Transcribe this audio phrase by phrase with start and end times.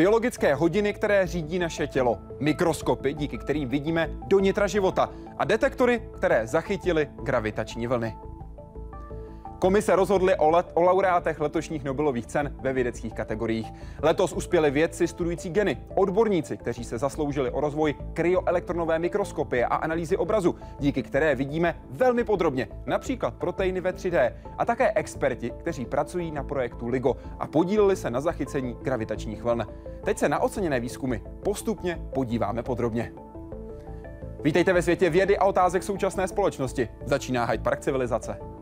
[0.00, 2.18] Biologické hodiny, které řídí naše tělo.
[2.38, 5.10] Mikroskopy, díky kterým vidíme do nitra života.
[5.38, 8.16] A detektory, které zachytily gravitační vlny.
[9.60, 13.72] Komise rozhodly o, let, o laureátech letošních Nobelových cen ve vědeckých kategoriích.
[14.02, 20.16] Letos uspěli vědci studující geny, odborníci, kteří se zasloužili o rozvoj kryoelektronové mikroskopie a analýzy
[20.16, 26.30] obrazu, díky které vidíme velmi podrobně, například proteiny ve 3D, a také experti, kteří pracují
[26.30, 29.66] na projektu LIGO a podíleli se na zachycení gravitačních vln.
[30.04, 33.12] Teď se na oceněné výzkumy postupně podíváme podrobně.
[34.42, 36.88] Vítejte ve světě vědy a otázek současné společnosti.
[37.04, 38.59] Začíná Hyde Park civilizace.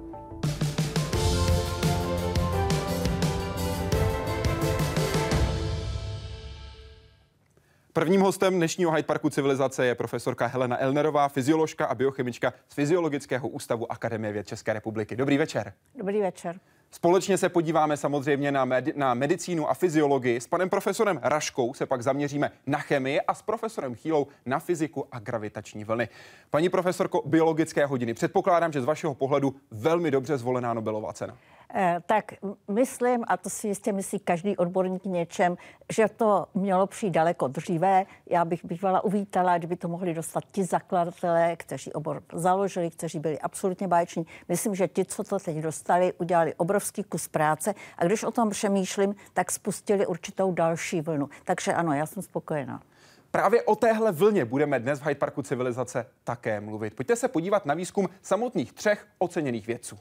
[7.98, 13.48] Prvním hostem dnešního Hyde Parku civilizace je profesorka Helena Elnerová, fyzioložka a biochemička z Fyziologického
[13.48, 15.16] ústavu Akademie věd České republiky.
[15.16, 15.72] Dobrý večer.
[15.94, 16.60] Dobrý večer.
[16.90, 20.40] Společně se podíváme samozřejmě na, med- na medicínu a fyziologii.
[20.40, 25.06] S panem profesorem Raškou se pak zaměříme na chemii a s profesorem Chýlou na fyziku
[25.12, 26.08] a gravitační vlny.
[26.50, 31.38] Paní profesorko biologické hodiny, předpokládám, že z vašeho pohledu velmi dobře zvolená Nobelová cena.
[31.74, 32.32] Eh, tak
[32.68, 35.56] myslím, a to si jistě myslí každý odborník něčem,
[35.92, 38.04] že to mělo přijít daleko dříve.
[38.26, 43.38] Já bych bývala uvítala, kdyby to mohli dostat ti zakladatelé, kteří obor založili, kteří byli
[43.38, 44.26] absolutně báječní.
[44.48, 48.50] Myslím, že ti, co to teď dostali, udělali obrovský kus práce a když o tom
[48.50, 51.28] přemýšlím, tak spustili určitou další vlnu.
[51.44, 52.82] Takže ano, já jsem spokojená.
[53.30, 56.94] Právě o téhle vlně budeme dnes v Hyde Parku civilizace také mluvit.
[56.94, 59.98] Pojďte se podívat na výzkum samotných třech oceněných vědců.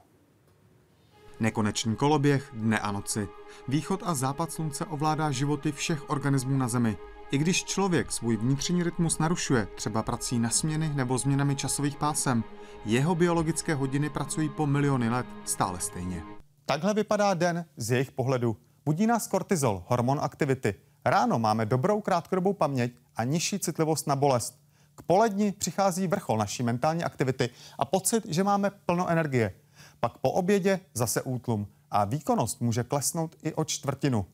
[1.39, 3.27] Nekonečný koloběh dne a noci.
[3.67, 6.97] Východ a západ slunce ovládá životy všech organismů na Zemi.
[7.31, 12.43] I když člověk svůj vnitřní rytmus narušuje, třeba prací na směny nebo změnami časových pásem,
[12.85, 16.23] jeho biologické hodiny pracují po miliony let stále stejně.
[16.65, 18.57] Takhle vypadá den z jejich pohledu.
[18.85, 20.75] Budí nás kortizol, hormon aktivity.
[21.05, 24.59] Ráno máme dobrou krátkodobou paměť a nižší citlivost na bolest.
[24.95, 27.49] K poledni přichází vrchol naší mentální aktivity
[27.79, 29.53] a pocit, že máme plno energie.
[29.99, 34.25] Pak po obědě zase útlum a výkonnost může klesnout i o čtvrtinu.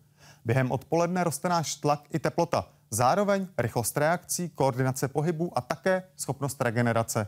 [0.46, 6.62] Během odpoledne roste náš tlak i teplota, zároveň rychlost reakcí, koordinace pohybů a také schopnost
[6.62, 7.28] regenerace.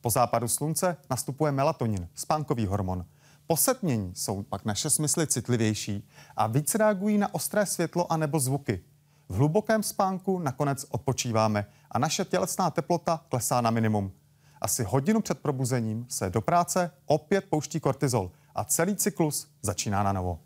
[0.00, 3.06] Po západu slunce nastupuje melatonin, spánkový hormon.
[3.46, 8.40] Po setmění jsou pak naše smysly citlivější a víc reagují na ostré světlo a nebo
[8.40, 8.84] zvuky.
[9.28, 14.12] V hlubokém spánku nakonec odpočíváme a naše tělesná teplota klesá na minimum.
[14.60, 20.12] Asi hodinu před probuzením se do práce opět pouští kortizol a celý cyklus začíná na
[20.12, 20.38] novo.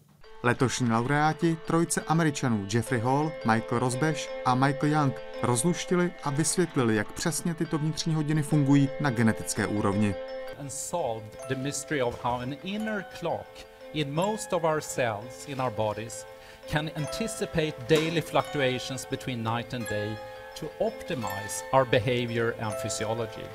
[0.42, 7.12] Letošní laureáti trojice Američanů Jeffrey Hall, Michael Rosbeš a Michael Young rozluštili a vysvětlili, jak
[7.12, 10.14] přesně tyto vnitřní hodiny fungují na genetické úrovni.
[10.58, 13.46] And solved the mystery of how an inner clock
[13.92, 16.26] in most of our cells in our bodies
[16.70, 20.16] can anticipate daily fluctuations between night and day
[20.60, 23.46] to optimize our behavior and physiology.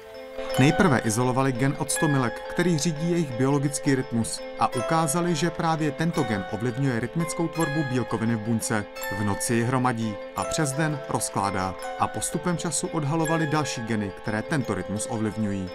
[0.59, 6.23] Nejprve izolovali gen od stomilek, který řídí jejich biologický rytmus a ukázali, že právě tento
[6.23, 8.85] gen ovlivňuje rytmickou tvorbu bílkoviny v buňce.
[9.19, 14.41] V noci ji hromadí a přes den rozkládá a postupem času odhalovali další geny, které
[14.41, 15.69] tento rytmus ovlivňují.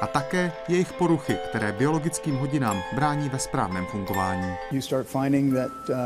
[0.00, 4.54] A také jejich poruchy, které biologickým hodinám brání ve správném fungování.
[4.70, 5.96] You start finding that uh,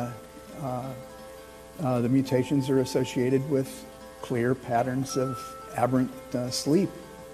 [0.59, 0.86] uh,
[1.78, 3.69] uh, the mutations are associated with
[4.28, 5.38] clear patterns of
[5.76, 6.91] aberrant uh, sleep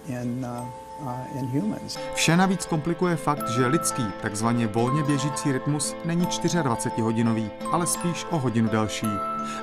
[0.09, 1.99] in, uh, uh, in humans.
[2.15, 8.39] Vše navíc komplikuje fakt, že lidský, takzvaně volně běžící rytmus není 24-hodinový, ale spíš o
[8.39, 9.07] hodinu delší.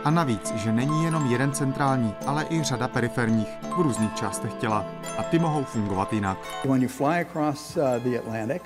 [0.03, 4.85] A navíc, že není jenom jeden centrální, ale i řada periferních v různých částech těla.
[5.17, 6.37] A ty mohou fungovat jinak.
[6.65, 8.61] When you fly across uh, the Atlantic,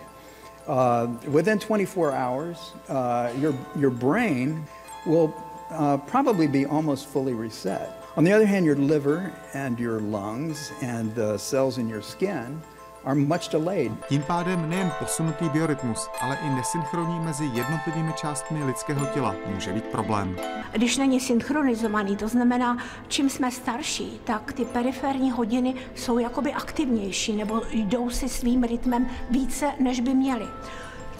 [0.67, 4.65] uh, within 24 hours, uh, your, your brain
[5.05, 5.33] will
[5.71, 8.00] uh, probably be almost fully reset.
[8.17, 12.61] On the other hand, your liver and your lungs and the cells in your skin
[13.05, 13.91] are much delayed.
[14.09, 19.83] Tím pádem nejen posunutý biorytmus, ale i nesynchronní mezi jednotlivými částmi lidského těla může být
[19.83, 20.37] problém.
[20.71, 22.77] Když není synchronizovaný, to znamená,
[23.07, 29.07] čím jsme starší, tak ty periferní hodiny jsou jakoby aktivnější nebo jdou si svým rytmem
[29.29, 30.45] více, než by měly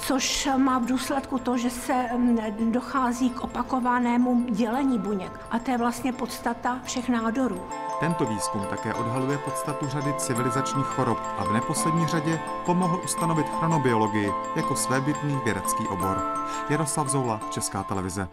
[0.01, 2.37] což má v důsledku to, že se mm,
[2.71, 5.39] dochází k opakovanému dělení buněk.
[5.51, 7.61] A to je vlastně podstata všech nádorů.
[7.99, 14.31] Tento výzkum také odhaluje podstatu řady civilizačních chorob a v neposlední řadě pomohl ustanovit chronobiologii
[14.55, 16.21] jako svébytný vědecký obor.
[16.69, 18.27] Jaroslav Zoula, Česká televize.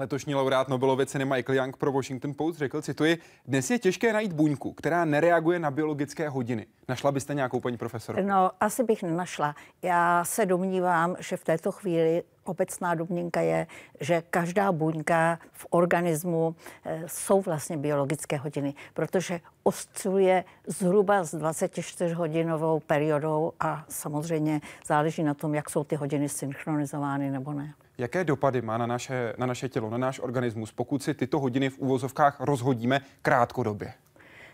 [0.00, 4.32] Letošní laureát Nobelovy ceny Michael Young pro Washington Post řekl, cituji, dnes je těžké najít
[4.32, 6.66] buňku, která nereaguje na biologické hodiny.
[6.88, 8.22] Našla byste nějakou paní profesoru?
[8.22, 9.54] No, asi bych nenašla.
[9.82, 13.66] Já se domnívám, že v této chvíli obecná domněnka je,
[14.00, 22.80] že každá buňka v organismu eh, jsou vlastně biologické hodiny, protože osciluje zhruba s 24-hodinovou
[22.86, 27.74] periodou a samozřejmě záleží na tom, jak jsou ty hodiny synchronizovány nebo ne.
[27.98, 31.70] Jaké dopady má na naše, na naše tělo, na náš organismus, pokud si tyto hodiny
[31.70, 33.92] v úvozovkách rozhodíme krátkodobě?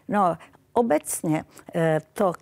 [0.09, 0.37] No,
[0.73, 1.45] obecně
[1.75, 2.33] eh, to,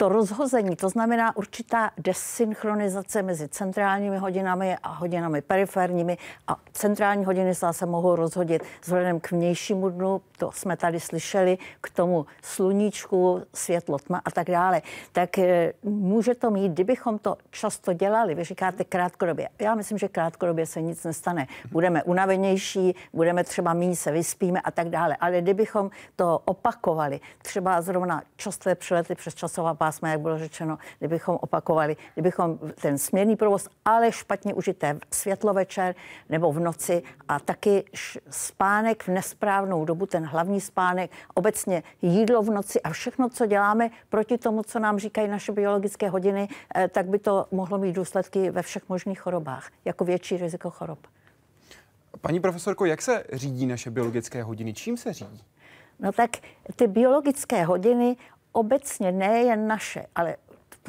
[0.00, 6.18] to rozhození, to znamená určitá desynchronizace mezi centrálními hodinami a hodinami periferními
[6.48, 11.90] a centrální hodiny se mohou rozhodit vzhledem k vnějšímu dnu, to jsme tady slyšeli, k
[11.90, 14.82] tomu sluníčku, světlo, tma a tak dále.
[15.12, 19.48] Tak eh, může to mít, kdybychom to často dělali, vy říkáte krátkodobě.
[19.58, 21.46] Já myslím, že krátkodobě se nic nestane.
[21.70, 25.16] Budeme unavenější, budeme třeba méně se vyspíme a tak dále.
[25.20, 31.38] Ale kdybychom to opakovali, třeba zrovna časté přelety přes časová pásma, jak bylo řečeno, kdybychom
[31.40, 35.94] opakovali, kdybychom ten směrný provoz, ale špatně užité světlo večer
[36.28, 37.84] nebo v noci a taky
[38.30, 43.90] spánek v nesprávnou dobu, ten hlavní spánek, obecně jídlo v noci a všechno, co děláme
[44.08, 48.50] proti tomu, co nám říkají naše biologické hodiny, eh, tak by to mohlo mít důsledky
[48.50, 50.98] ve všech možných chorobách, jako větší riziko chorob.
[52.20, 54.74] Paní profesorko, jak se řídí naše biologické hodiny?
[54.74, 55.44] Čím se řídí?
[56.00, 56.30] No tak
[56.76, 58.16] ty biologické hodiny
[58.52, 60.36] obecně nejen naše, ale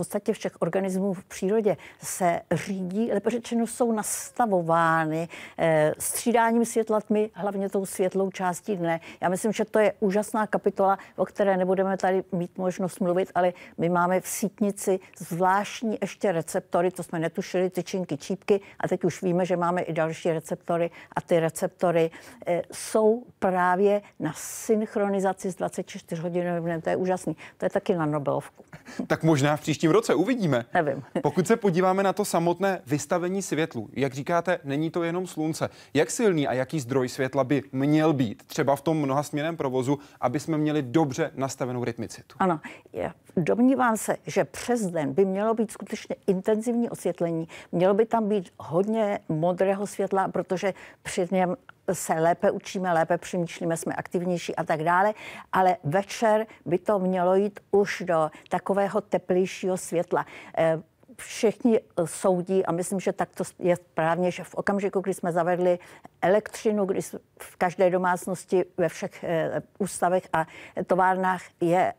[0.01, 7.30] podstatě všech organismů v přírodě se řídí, ale řečeno jsou nastavovány eh, střídáním světla tmy,
[7.33, 9.00] hlavně tou světlou částí dne.
[9.21, 13.53] Já myslím, že to je úžasná kapitola, o které nebudeme tady mít možnost mluvit, ale
[13.77, 19.21] my máme v sítnici zvláštní ještě receptory, to jsme netušili, tyčinky, čípky a teď už
[19.21, 22.12] víme, že máme i další receptory a ty receptory
[22.47, 26.81] eh, jsou právě na synchronizaci s 24 hodinovým dnem.
[26.81, 27.36] To je úžasný.
[27.57, 28.63] To je taky na Nobelovku.
[29.07, 30.66] tak možná v příštím roce uvidíme.
[30.74, 31.04] Nevím.
[31.24, 35.70] Pokud se podíváme na to samotné vystavení světlu, jak říkáte, není to jenom slunce.
[35.94, 40.40] Jak silný a jaký zdroj světla by měl být třeba v tom mnohasměrném provozu, aby
[40.40, 42.36] jsme měli dobře nastavenou rytmicitu?
[42.40, 42.60] Ano,
[42.94, 43.14] je.
[43.38, 47.48] Domnívám se, že přes den by mělo být skutečně intenzivní osvětlení.
[47.72, 50.74] Mělo by tam být hodně modrého světla, protože
[51.04, 51.56] při něm
[51.94, 55.13] se lépe učíme, lépe přemýšlíme, jsme aktivnější a tak dále,
[55.54, 60.25] ale večer by to mělo jít už do takového teplejšího světla
[60.57, 60.81] eh,
[61.18, 65.80] všichni soudí a myslím, že tak to je správně, že v okamžiku, kdy jsme zavedli
[66.22, 67.01] elektřinu, kdy
[67.42, 70.45] v každé domácnosti ve všech eh, ústavech a
[70.88, 71.94] továrnách je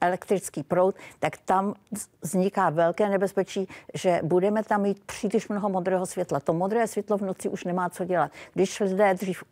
[0.00, 1.74] elektrický proud, tak tam
[2.22, 6.40] vzniká velké nebezpečí, že budeme tam mít příliš mnoho modrého světla.
[6.40, 8.30] To modré světlo v noci už nemá co dělat.
[8.54, 9.44] Když lidé dřív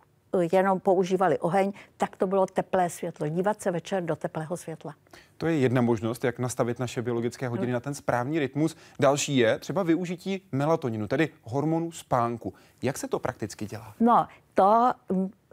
[0.52, 3.28] jenom používali oheň, tak to bylo teplé světlo.
[3.28, 4.94] Dívat se večer do teplého světla.
[5.38, 8.76] To je jedna možnost, jak nastavit naše biologické hodiny na ten správný rytmus.
[9.00, 12.54] Další je třeba využití melatoninu, tedy hormonu spánku.
[12.82, 13.94] Jak se to prakticky dělá?
[14.00, 14.92] No, to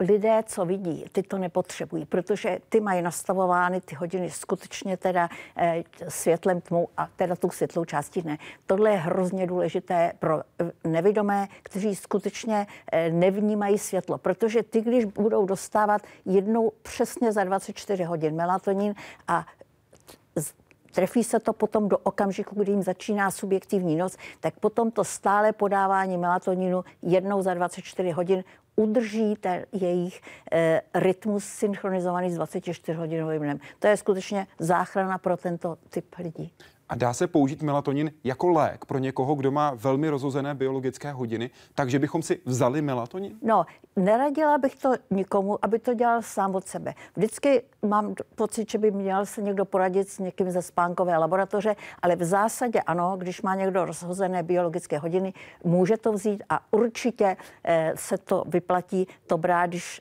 [0.06, 5.84] lidé, co vidí, ty to nepotřebují, protože ty mají nastavovány ty hodiny skutečně teda e,
[6.08, 8.38] světlem tmou a teda tu světlou částí dne.
[8.66, 15.04] Tohle je hrozně důležité pro eh, nevidomé, kteří skutečně e, nevnímají světlo, protože ty, když
[15.04, 18.94] budou dostávat jednou přesně za 24 hodin melatonin
[19.28, 19.46] a
[20.94, 25.52] trefí se to potom do okamžiku, kdy jim začíná subjektivní noc, tak potom to stále
[25.52, 28.44] podávání melatoninu jednou za 24 hodin
[28.76, 30.20] udrží ten jejich
[30.52, 33.58] e, rytmus synchronizovaný s 24-hodinovým dnem.
[33.78, 36.52] To je skutečně záchrana pro tento typ lidí.
[36.88, 41.50] A dá se použít melatonin jako lék pro někoho, kdo má velmi rozhozené biologické hodiny,
[41.74, 43.38] takže bychom si vzali melatonin?
[43.42, 43.64] No,
[43.96, 46.94] neradila bych to nikomu, aby to dělal sám od sebe.
[47.16, 52.16] Vždycky mám pocit, že by měl se někdo poradit s někým ze spánkové laboratoře, ale
[52.16, 55.32] v zásadě ano, když má někdo rozhozené biologické hodiny,
[55.64, 60.00] může to vzít a určitě eh, se to vyplatí to brát, když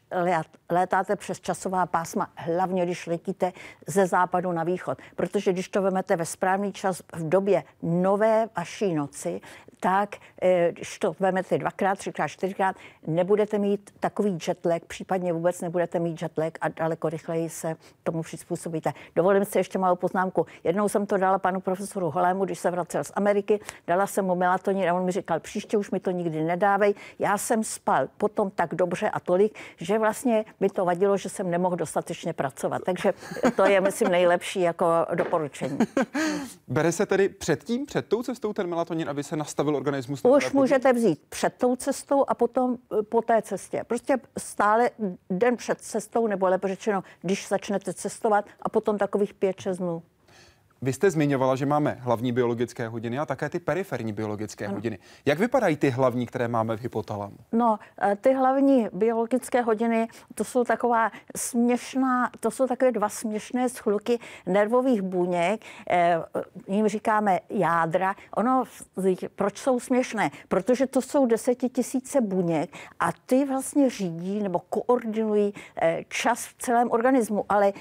[0.69, 3.53] létáte přes časová pásma, hlavně když letíte
[3.87, 4.97] ze západu na východ.
[5.15, 9.41] Protože když to vemete ve správný čas v době nové vaší noci,
[9.83, 12.75] tak eh, když to vezmete dvakrát, třikrát, čtyřikrát,
[13.07, 18.93] nebudete mít takový jetlag, případně vůbec nebudete mít jetlag a daleko rychleji se tomu přizpůsobíte.
[19.15, 20.45] Dovolím si ještě malou poznámku.
[20.63, 24.35] Jednou jsem to dala panu profesoru Holému, když se vracel z Ameriky, dala jsem mu
[24.35, 26.93] melatonin a on mi říkal, příště už mi to nikdy nedávej.
[27.19, 31.51] Já jsem spal potom tak dobře a tolik, že vlastně mi to vadilo, že jsem
[31.51, 32.81] nemohl dostatečně pracovat.
[32.85, 33.13] Takže
[33.55, 34.85] to je, myslím, nejlepší jako
[35.15, 35.77] doporučení.
[36.67, 40.21] Bere se tedy předtím, před tou cestou ten melatonin, aby se nastavil nastavil organismus?
[40.25, 43.83] Už můžete vzít před tou cestou a potom eh, po té cestě.
[43.87, 44.89] Prostě stále
[45.29, 50.03] den před cestou, nebo lépe řečeno, když začnete cestovat a potom takových pět, šest dnů.
[50.83, 54.75] Vy jste zmiňovala, že máme hlavní biologické hodiny a také ty periferní biologické ano.
[54.75, 54.99] hodiny.
[55.25, 57.35] Jak vypadají ty hlavní, které máme v hypotalamu?
[57.51, 63.69] No, eh, ty hlavní biologické hodiny, to jsou taková směšná, to jsou takové dva směšné
[63.69, 66.17] schluky nervových buněk, eh,
[66.67, 68.15] jim říkáme jádra.
[68.35, 68.63] Ono,
[69.35, 70.31] proč jsou směšné?
[70.47, 76.91] Protože to jsou desetitisíce buněk a ty vlastně řídí nebo koordinují eh, čas v celém
[76.91, 77.73] organismu, ale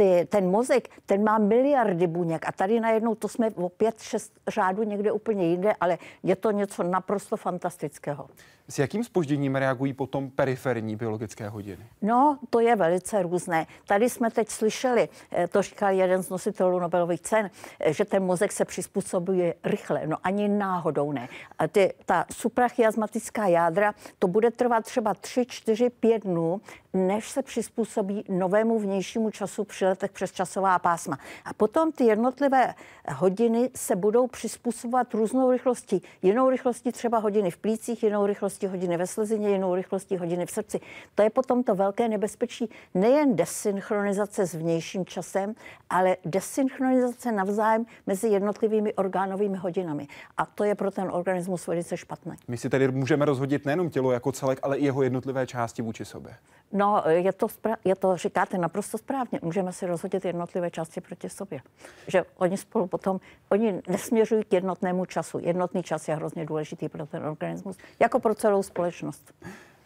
[0.00, 4.32] ty, ten mozek, ten má miliardy buněk a tady najednou to jsme o pět, šest
[4.48, 8.28] řádů někde úplně jinde, ale je to něco naprosto fantastického.
[8.70, 11.86] S jakým spožděním reagují potom periferní biologické hodiny?
[12.02, 13.66] No, to je velice různé.
[13.86, 17.50] Tady jsme teď slyšeli, eh, to říkal jeden z nositelů Nobelových cen,
[17.80, 20.06] eh, že ten mozek se přizpůsobuje rychle.
[20.06, 21.28] No ani náhodou ne.
[21.58, 26.60] A ty, ta suprachiasmatická jádra, to bude trvat třeba 3, 4, 5 dnů,
[26.92, 31.18] než se přizpůsobí novému vnějšímu času při letech přes časová pásma.
[31.44, 32.74] A potom ty jednotlivé
[33.14, 36.02] hodiny se budou přizpůsobovat různou rychlostí.
[36.22, 40.50] Jinou rychlostí třeba hodiny v plících, jinou rychlostí hodiny ve slezině, jinou rychlostí hodiny v
[40.50, 40.80] srdci.
[41.14, 45.54] To je potom to velké nebezpečí nejen desynchronizace s vnějším časem,
[45.90, 50.06] ale desynchronizace navzájem mezi jednotlivými orgánovými hodinami.
[50.36, 52.36] A to je pro ten organismus velice špatné.
[52.48, 56.04] My si tedy můžeme rozhodit nejenom tělo jako celek, ale i jeho jednotlivé části vůči
[56.04, 56.34] sobě.
[56.72, 59.40] No, je to, spra- je to, říkáte naprosto správně.
[59.42, 61.60] Můžeme si rozhodit jednotlivé části proti sobě.
[62.06, 65.38] Že oni spolu potom, oni nesměřují k jednotnému času.
[65.42, 69.32] Jednotný čas je hrozně důležitý pro ten organismus, jako pro celou společnost.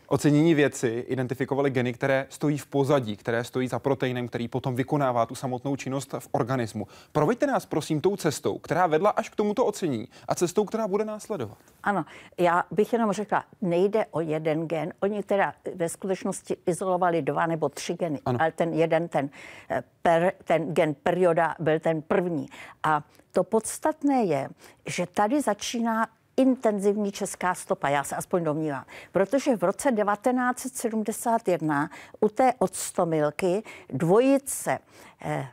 [0.06, 5.26] Ocenění věci identifikovali geny, které stojí v pozadí, které stojí za proteinem, který potom vykonává
[5.26, 6.86] tu samotnou činnost v organismu.
[7.12, 11.04] Proveďte nás prosím tou cestou, která vedla až k tomuto ocenění a cestou, která bude
[11.04, 11.58] následovat.
[11.82, 12.04] Ano,
[12.38, 14.92] já bych jenom řekla, nejde o jeden gen.
[15.00, 18.38] Oni teda ve skutečnosti izolovali dva nebo tři geny, ano.
[18.40, 19.30] ale ten jeden, ten,
[19.70, 22.46] eh, per, ten gen perioda byl ten první.
[22.82, 23.02] A
[23.32, 24.48] to podstatné je,
[24.86, 26.06] že tady začíná
[26.36, 28.84] intenzivní česká stopa, já se aspoň domnívám.
[29.12, 34.78] Protože v roce 1971 u té odstomilky dvojice
[35.22, 35.48] eh,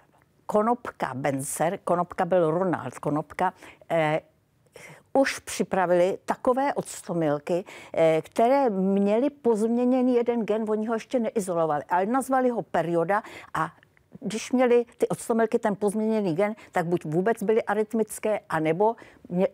[0.46, 3.54] Konopka Benser, Konopka byl Ronald Konopka,
[3.90, 4.22] eh,
[5.14, 12.06] už připravili takové odstomilky, eh, které měly pozměněný jeden gen, oni ho ještě neizolovali, ale
[12.06, 13.24] nazvali ho perioda
[13.54, 13.72] a
[14.22, 18.96] když měli ty odstomilky ten pozměněný gen, tak buď vůbec byly arytmické, anebo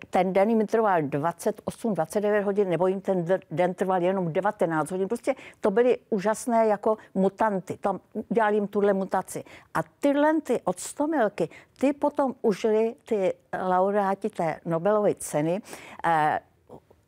[0.10, 5.08] ten den jim trval 28, 29 hodin, nebo jim ten den trval jenom 19 hodin.
[5.08, 7.78] Prostě to byly úžasné jako mutanty.
[7.78, 9.44] Tam udělali jim tuhle mutaci.
[9.74, 13.34] A tyhle ty odstomilky, ty potom užili ty
[13.68, 15.62] laureáti té Nobelovy ceny.
[16.06, 16.40] Eh,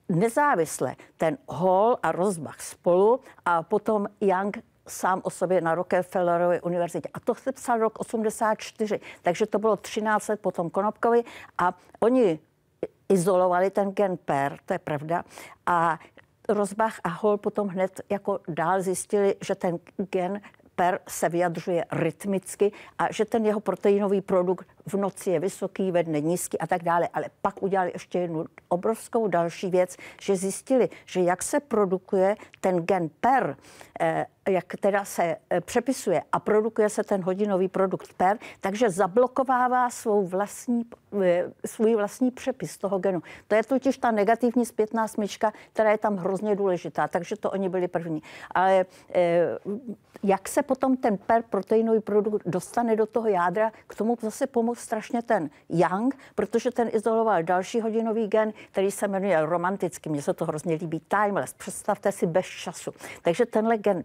[0.10, 4.58] nezávisle ten Hall a Rosbach spolu a potom Young
[4.90, 7.10] sám o sobě na Rockefellerově univerzitě.
[7.14, 11.24] A to se psal rok 84, takže to bylo 13 let potom Konopkovi
[11.58, 12.40] a oni
[13.10, 15.24] izolovali ten gen PER, to je pravda,
[15.66, 16.00] a
[16.50, 19.80] Rozbach a Hol potom hned jako dál zjistili, že ten
[20.12, 20.42] gen
[20.76, 26.04] per se vyjadřuje rytmicky a že ten jeho proteinový produkt v noci je vysoký, ve
[26.04, 27.10] dne nízký a tak dále.
[27.14, 32.78] Ale pak udělali ještě jednu obrovskou další věc, že zjistili, že jak se produkuje ten
[32.78, 33.56] gen per,
[34.00, 39.90] eh, jak teda se eh, přepisuje a produkuje se ten hodinový produkt per, takže zablokovává
[39.90, 40.86] svou vlastní,
[41.24, 43.22] eh, svůj vlastní přepis toho genu.
[43.48, 47.70] To je totiž ta negativní zpětná smyčka, která je tam hrozně důležitá, takže to oni
[47.70, 48.22] byli první.
[48.52, 48.86] Ale
[50.24, 54.82] jak se potom ten per proteinový produkt dostane do toho jádra, k tomu zase pomohl
[54.82, 60.10] strašně ten Young, protože ten izoloval další hodinový gen, který se jmenuje romanticky.
[60.10, 61.54] Mně se to hrozně líbí, timeless.
[61.54, 62.92] Představte si bez času.
[63.22, 64.04] Takže tenhle gen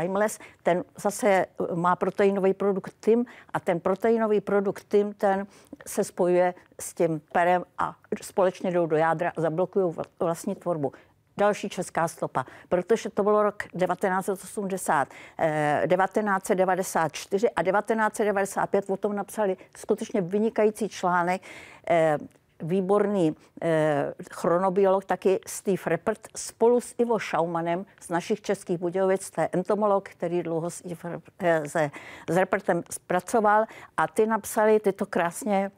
[0.00, 5.46] Timeless, ten zase má proteinový produkt TIM a ten proteinový produkt TIM, ten
[5.86, 10.92] se spojuje s tím perem a společně jdou do jádra a zablokují vlastní tvorbu
[11.36, 15.08] další česká stopa, protože to bylo rok 1980,
[15.38, 21.42] eh, 1994 a 1995 o tom napsali skutečně vynikající článek
[21.90, 22.18] eh,
[22.62, 29.40] výborný eh, chronobiolog, taky Steve Reppert, spolu s Ivo Schaumanem z našich českých Budějovic, to
[29.40, 30.82] je entomolog, který dlouho s,
[31.42, 31.90] eh, se,
[32.30, 33.64] s Reppertem zpracoval
[33.96, 35.70] a ty napsali, ty to krásně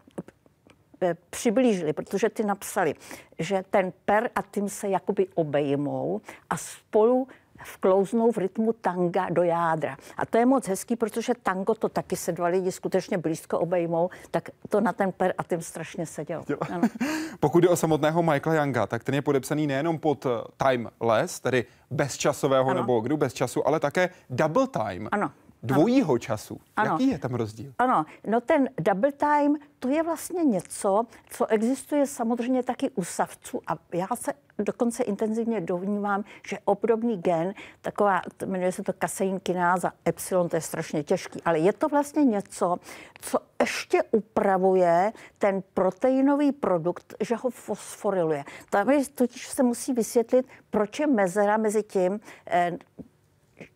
[1.30, 2.94] přiblížili, protože ty napsali,
[3.38, 7.28] že ten per a tím se jakoby obejmou a spolu
[7.64, 9.96] vklouznou v rytmu tanga do jádra.
[10.16, 14.10] A to je moc hezký, protože tango to taky se dva lidi skutečně blízko obejmou,
[14.30, 16.44] tak to na ten per a tím strašně seděl.
[16.70, 16.88] Ano.
[17.40, 20.30] Pokud je o samotného Michaela Younga, tak ten je podepsaný nejenom pod eh,
[20.68, 22.80] timeless, tedy bezčasového ano.
[22.80, 25.08] nebo kdo bez času, ale také double time.
[25.12, 25.30] Ano.
[25.62, 26.60] Dvojího času.
[26.76, 26.92] Ano.
[26.92, 27.72] Jaký je tam rozdíl?
[27.78, 33.60] Ano, no ten double time, to je vlastně něco, co existuje samozřejmě taky u savců
[33.66, 40.48] a já se dokonce intenzivně dovnímám, že obdobný gen, taková, jmenuje se to kaseinkináza epsilon,
[40.48, 42.76] to je strašně těžký, ale je to vlastně něco,
[43.20, 48.44] co ještě upravuje ten proteinový produkt, že ho fosforiluje.
[48.70, 52.78] Tam je, totiž se musí vysvětlit, proč je mezera mezi tím, eh,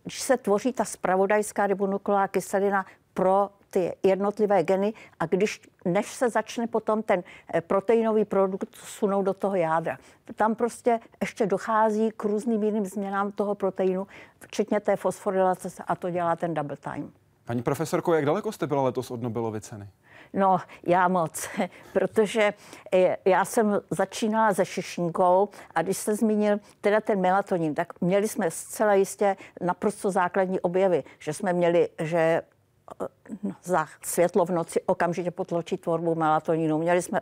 [0.09, 6.66] se tvoří ta spravodajská ribonukleová kyselina pro ty jednotlivé geny a když, než se začne
[6.66, 7.23] potom ten
[7.55, 9.99] eh, proteinový produkt sunout do toho jádra.
[10.35, 14.07] Tam prostě ještě dochází k různým jiným změnám toho proteinu,
[14.40, 17.12] včetně té fosforilace a to dělá ten double time.
[17.47, 19.88] Paní profesorko, jak daleko jste byla letos od Nobelovy ceny?
[20.33, 21.49] No, já moc,
[21.93, 22.55] protože
[22.93, 28.29] eh, já jsem začínala se šišinkou a když se zmínil teda ten melatonin, tak měli
[28.29, 33.07] jsme zcela jistě naprosto základní objevy, že jsme měli, že eh,
[33.62, 36.79] za světlo v noci okamžitě potločit tvorbu melatoninu.
[36.79, 37.21] Měli jsme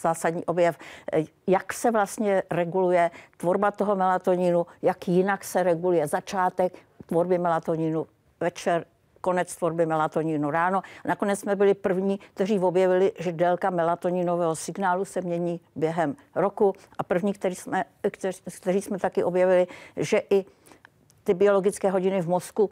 [0.00, 0.78] zásadní objev,
[1.12, 6.72] eh, jak se vlastně reguluje tvorba toho melatoninu, jak jinak se reguluje začátek
[7.06, 8.06] tvorby melatoninu,
[8.40, 8.84] večer
[9.22, 10.82] konec tvorby melatoninu ráno.
[11.04, 17.02] Nakonec jsme byli první, kteří objevili, že délka melatoninového signálu se mění během roku a
[17.02, 20.44] první, který jsme, kteří, kteří jsme taky objevili, že i
[21.24, 22.70] ty biologické hodiny v mozku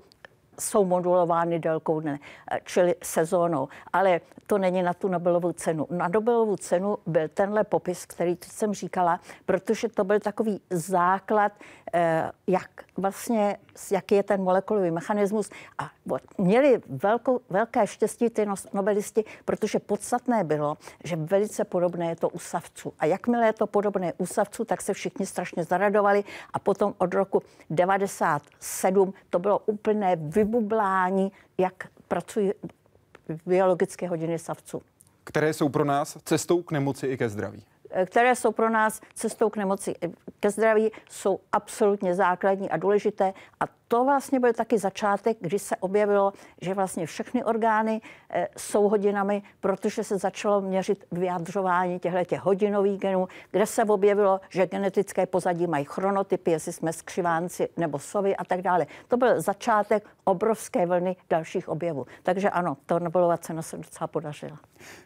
[0.59, 2.19] jsou modulovány délkou dne,
[2.65, 3.69] čili sezónou.
[3.93, 5.87] Ale to není na tu Nobelovu cenu.
[5.91, 11.53] Na Nobelovu cenu byl tenhle popis, který jsem říkala, protože to byl takový základ,
[11.95, 13.57] eh, jak vlastně,
[13.91, 15.51] jaký je ten molekulový mechanismus.
[15.79, 15.91] A
[16.39, 22.39] měli velkou, velké štěstí ty nobelisti, protože podstatné bylo, že velice podobné je to u
[22.39, 22.93] savců.
[22.99, 27.15] A jakmile je to podobné u savců, tak se všichni strašně zaradovali a potom od
[27.15, 31.75] roku 97 to bylo úplné vybublání, jak
[32.09, 32.53] pracují
[33.47, 34.83] biologické hodiny savců.
[35.25, 37.65] Které jsou pro nás cestou k nemoci i ke zdraví?
[38.07, 39.95] které jsou pro nás cestou k nemoci
[40.41, 43.33] ke zdraví, jsou absolutně základní a důležité.
[43.61, 48.01] A to vlastně byl taky začátek, kdy se objevilo, že vlastně všechny orgány
[48.31, 54.67] e, jsou hodinami, protože se začalo měřit vyjadřování těchto hodinových genů, kde se objevilo, že
[54.67, 58.87] genetické pozadí mají chronotypy, jestli jsme skřivánci nebo sovy a tak dále.
[59.09, 62.07] To byl začátek obrovské vlny dalších objevů.
[62.23, 64.59] Takže ano, to Nobelova cena se docela podařila.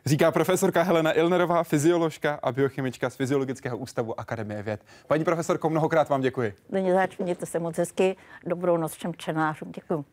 [0.07, 4.81] Říká profesorka Helena Ilnerová, fyzioložka a biochemička z Fyziologického ústavu Akademie věd.
[5.07, 6.55] Paní profesorko, mnohokrát vám děkuji.
[6.71, 8.17] Není zač, mějte se moc hezky.
[8.47, 9.73] Dobrou noc všem čtenářům.
[9.73, 10.05] Děkuji.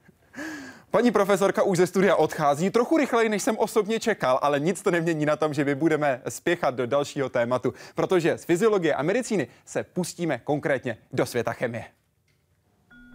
[0.91, 4.91] Paní profesorka už ze studia odchází trochu rychleji, než jsem osobně čekal, ale nic to
[4.91, 9.47] nemění na tom, že my budeme spěchat do dalšího tématu, protože z fyziologie a medicíny
[9.65, 11.85] se pustíme konkrétně do světa chemie.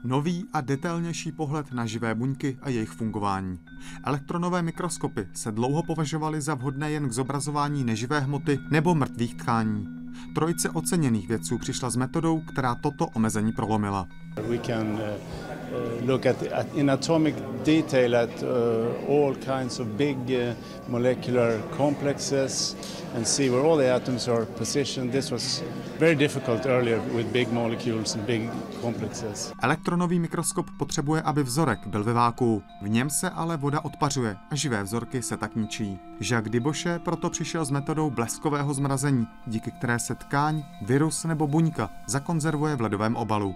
[0.06, 3.58] Nový a detailnější pohled na živé buňky a jejich fungování.
[4.04, 9.88] Elektronové mikroskopy se dlouho považovaly za vhodné jen k zobrazování neživé hmoty nebo mrtvých tkání.
[10.34, 14.08] Trojice oceněných vědců přišla s metodou, která toto omezení prolomila.
[14.48, 15.55] We can, uh...
[15.66, 18.48] Uh, look at, at, in atomic detail at uh,
[19.08, 20.54] all kinds of big uh,
[20.88, 22.76] molecular complexes
[23.16, 25.12] and see where all the atoms are positioned.
[25.12, 25.62] This was
[25.98, 28.50] very difficult earlier with big molecules and big
[28.80, 29.52] complexes.
[29.62, 32.62] Elektronový mikroskop potřebuje, aby vzorek byl ve váku.
[32.82, 35.98] V něm se ale voda odpařuje a živé vzorky se tak ničí.
[36.20, 41.90] Jacques Dibochet proto přišel s metodou bleskového zmrazení, díky které se tkáň, virus nebo buňka
[42.06, 43.54] zakonzervuje v ledovém obalu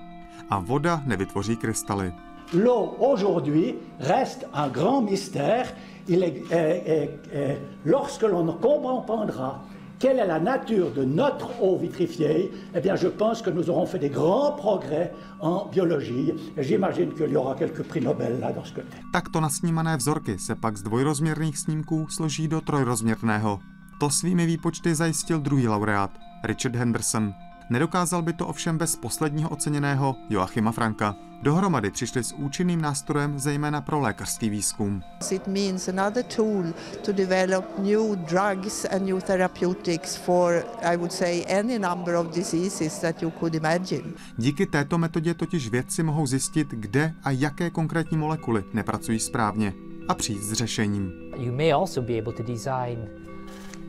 [0.50, 2.12] a voda nevytvoří krystaly.
[2.53, 5.66] L'eau aujourd'hui reste un grand mystère.
[6.09, 9.62] Il est, est, est, est, lorsque l'on comprendra
[10.00, 13.87] quelle est la nature de notre eau vitrifiée, eh bien, je pense que nous aurons
[13.87, 16.33] fait des grands progrès en biologie.
[16.57, 18.96] Et j'imagine qu'il y aura quelques prix Nobel là dans ce côté.
[19.12, 23.61] Takto nasnímané vzorky se pak z dvojrozměrných snímků složí do trojrozměrného.
[24.00, 26.11] To svými výpočty zajistil druhý laureát,
[26.44, 27.35] Richard Henderson.
[27.70, 31.16] Nedokázal by to ovšem bez posledního oceněného Joachima Franka.
[31.42, 35.02] Dohromady přišli s účinným nástrojem zejména pro lékařský výzkum.
[35.30, 36.64] It means another tool
[37.04, 42.98] to develop new drugs and new therapeutics for, I would say, any number of diseases
[42.98, 44.04] that you could imagine.
[44.37, 49.72] Díky této metodě totiž vědci mohou zjistit, kde a jaké konkrétní molekuly nepracují správně
[50.09, 51.12] a přijít s řešením.
[51.37, 53.29] You may also be able to design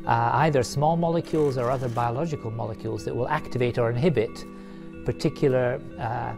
[0.06, 4.46] uh, either small molecules or other biological molecules that will activate or inhibit
[5.06, 6.34] particular uh,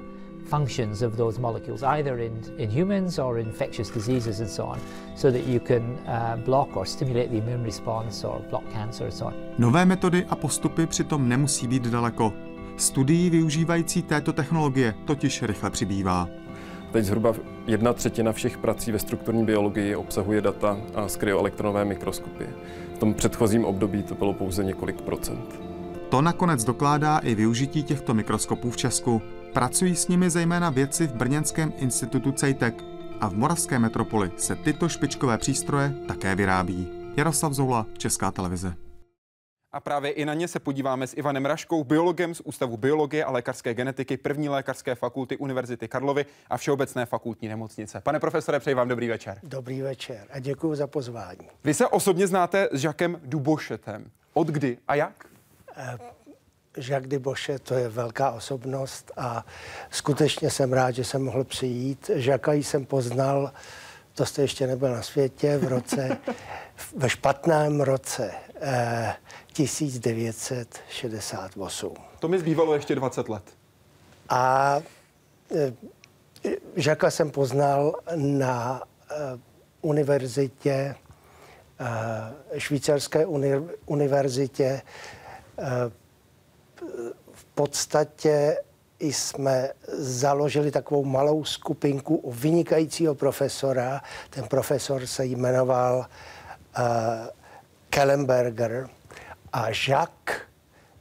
[0.46, 4.80] functions of those molecules, either in, in humans or infectious diseases and so on,
[5.16, 9.14] so that you can uh, block or stimulate the immune response or block cancer and
[9.14, 9.34] so on.
[9.58, 12.34] Nové metody a postupy přitom nemusí být daleko.
[12.78, 16.28] Studií využívající této technologie totiž rychle přibývá.
[16.92, 17.34] Teď zhruba
[17.68, 22.50] jedna třetina všech prací ve strukturní biologii obsahuje data a z kryoelektronové mikroskopie.
[23.04, 25.62] Tom předchozím období to bylo pouze několik procent.
[26.10, 29.22] To nakonec dokládá i využití těchto mikroskopů v Česku.
[29.54, 32.76] Pracují s nimi zejména vědci v Brněnském institutu CEJTEC
[33.22, 36.88] a v Moravské metropoli se tyto špičkové přístroje také vyrábí.
[37.18, 38.76] Jaroslav Zoula, Česká televize.
[39.74, 43.32] A právě i na ně se podíváme s Ivanem Raškou, biologem z Ústavu biologie a
[43.32, 48.02] lékařské genetiky první lékařské fakulty Univerzity Karlovy a Všeobecné fakultní nemocnice.
[48.02, 49.40] Pane profesore, přeji vám dobrý večer.
[49.44, 51.50] Dobrý večer a děkuji za pozvání.
[51.64, 54.06] Vy se osobně znáte s Žakem Dubošetem.
[54.34, 55.26] Od kdy a jak?
[56.78, 59.46] Jacques Duboše to je velká osobnost a
[59.90, 62.12] skutečně jsem rád, že jsem mohl přijít.
[62.16, 63.52] Žaka jsem poznal,
[64.14, 66.18] to jste ještě nebyl na světě, v roce,
[66.96, 68.32] ve špatném roce
[68.62, 69.16] eh,
[69.54, 71.94] 1968.
[72.20, 73.44] To mi zbývalo ještě 20 let.
[74.30, 74.80] A
[75.56, 75.74] eh,
[76.76, 79.16] Žaka jsem poznal na eh,
[79.82, 80.96] univerzitě,
[81.80, 83.52] eh, švýcarské uni,
[83.86, 84.82] univerzitě.
[85.60, 85.92] Eh,
[87.32, 88.58] v podstatě
[89.00, 94.02] jsme založili takovou malou skupinku u vynikajícího profesora.
[94.30, 96.06] Ten profesor se jmenoval uh,
[97.90, 98.90] Kellenberger
[99.54, 100.38] a Jacques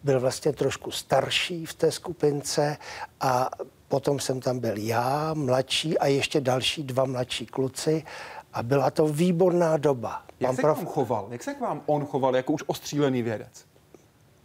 [0.03, 2.77] byl vlastně trošku starší v té skupince
[3.21, 3.51] a
[3.89, 8.05] potom jsem tam byl já, mladší a ještě další dva mladší kluci
[8.53, 10.23] a byla to výborná doba.
[10.41, 10.79] Jak Pan se prof...
[10.79, 11.27] k vám choval?
[11.31, 13.65] Jak se k vám on choval jako už ostřílený vědec?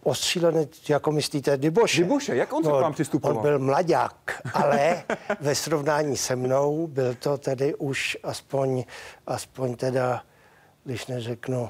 [0.03, 2.03] ostřílený, jako myslíte, Dyboše.
[2.03, 3.37] Dyboše, jak on se no, k vám přistupoval?
[3.37, 5.03] On byl mladák, ale
[5.39, 8.83] ve srovnání se mnou byl to tedy už aspoň,
[9.27, 10.23] aspoň teda,
[10.83, 11.69] když neřeknu,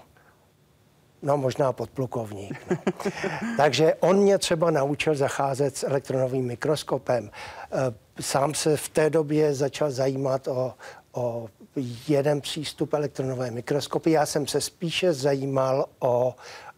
[1.22, 2.60] no možná podplukovník.
[2.70, 2.78] No.
[3.58, 7.30] Takže on mě třeba naučil zacházet s elektronovým mikroskopem.
[7.30, 10.74] E, sám se v té době začal zajímat o,
[11.12, 11.48] o
[12.08, 14.12] jeden přístup elektronové mikroskopy.
[14.12, 16.36] Já jsem se spíše zajímal o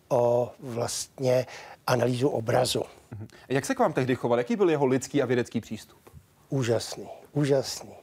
[0.09, 1.45] o vlastně
[1.87, 2.83] analýzu obrazu.
[3.11, 3.27] Mhm.
[3.49, 4.37] Jak se k vám tehdy choval?
[4.37, 5.99] Jaký byl jeho lidský a vědecký přístup?
[6.49, 7.93] Úžasný, úžasný.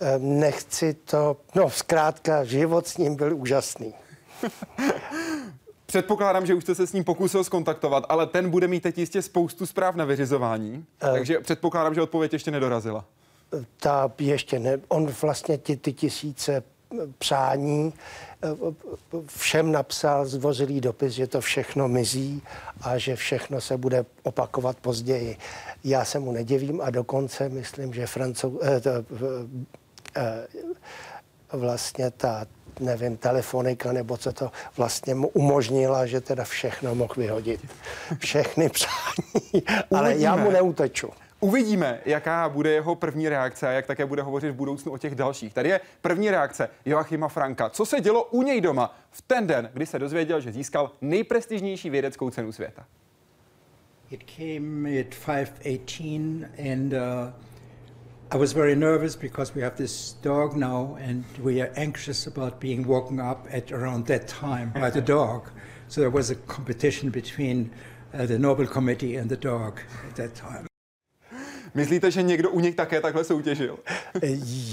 [0.00, 3.94] Ehm, nechci to, no zkrátka, život s ním byl úžasný.
[5.96, 9.22] Předpokládám, že už jste se s ním pokusil skontaktovat, ale ten bude mít teď jistě
[9.22, 13.04] spoustu zpráv na vyřizování, um, takže předpokládám, že odpověď ještě nedorazila.
[13.80, 14.80] Ta ještě ne.
[14.88, 16.62] On vlastně ty, ty tisíce
[17.18, 17.92] přání
[19.26, 22.42] všem napsal zvozilý dopis, že to všechno mizí
[22.80, 25.36] a že všechno se bude opakovat později.
[25.84, 28.90] Já se mu nedivím a dokonce myslím, že Francou, eh, to,
[30.16, 30.46] eh,
[31.52, 32.46] vlastně ta
[32.80, 37.60] nevím, telefonika nebo co to vlastně mu umožnila, že teda všechno mohl vyhodit.
[38.18, 41.10] Všechny přání, ale já mu neuteču.
[41.40, 45.14] Uvidíme, jaká bude jeho první reakce a jak také bude hovořit v budoucnu o těch
[45.14, 45.54] dalších.
[45.54, 47.70] Tady je první reakce Joachima Franka.
[47.70, 51.90] Co se dělo u něj doma v ten den, kdy se dozvěděl, že získal nejprestižnější
[51.90, 52.84] vědeckou cenu světa?
[54.10, 57.45] It came at 5:18 and uh,
[58.32, 62.58] I was very nervous because we have this dog now and we are anxious about
[62.58, 65.48] being woken up at around that time by the dog.
[65.86, 67.70] So there was a competition between
[68.12, 70.66] uh, the Nobel Committee and the dog at that time.
[71.74, 73.78] Myslíte, že někdo u nich také takhle soutěžil?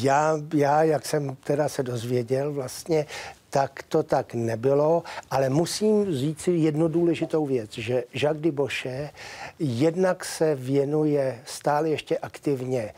[0.01, 3.05] Já, já, jak jsem teda se dozvěděl vlastně,
[3.53, 9.11] tak to tak nebylo, ale musím říct si jednu důležitou věc, že Jacques Dibochet
[9.59, 12.93] jednak se věnuje stále ještě aktivně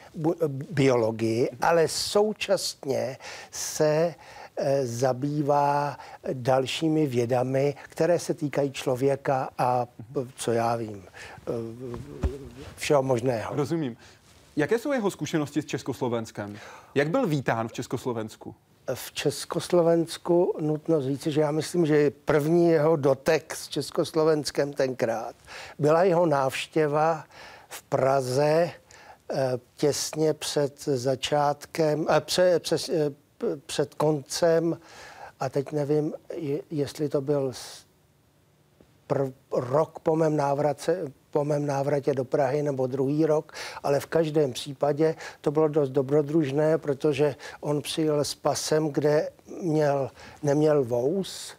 [0.71, 3.17] biologii, ale současně
[3.51, 4.15] se
[4.57, 5.97] e, zabývá
[6.33, 9.87] dalšími vědami, které se týkají člověka a
[10.35, 11.51] co já vím, e,
[12.75, 13.55] všeho možného.
[13.55, 13.97] Rozumím.
[14.55, 16.57] Jaké jsou jeho zkušenosti s Československem?
[16.95, 18.55] Jak byl vítán v Československu?
[18.93, 25.35] V Československu nutno říct, že já myslím, že první jeho dotek s Československem tenkrát
[25.79, 27.25] byla jeho návštěva
[27.69, 28.71] v Praze
[29.31, 33.11] eh, těsně před začátkem, eh, před, před, eh,
[33.65, 34.79] před koncem,
[35.39, 36.13] a teď nevím,
[36.71, 37.51] jestli to byl
[39.07, 44.05] prv, rok po mém návrace, po mém návratě do Prahy nebo druhý rok, ale v
[44.05, 49.29] každém případě to bylo dost dobrodružné, protože on přijel s pasem, kde
[49.61, 50.11] měl,
[50.43, 51.53] neměl vous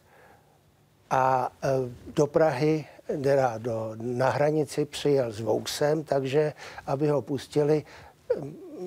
[1.11, 1.69] a e,
[2.15, 2.85] do Prahy,
[3.23, 6.53] teda do, na hranici přijel s vousem, takže
[6.87, 7.85] aby ho pustili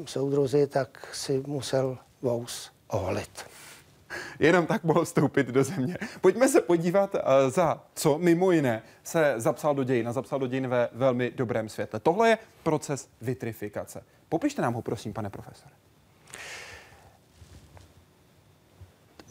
[0.05, 3.45] soudruzi, tak si musel vous oholit
[4.39, 5.97] jenom tak mohl vstoupit do země.
[6.21, 10.47] Pojďme se podívat, eh, za co mimo jiné se zapsal do dějin a zapsal do
[10.47, 11.99] dějin ve velmi dobrém světle.
[11.99, 14.03] Tohle je proces vitrifikace.
[14.29, 15.71] Popište nám ho, prosím, pane profesore.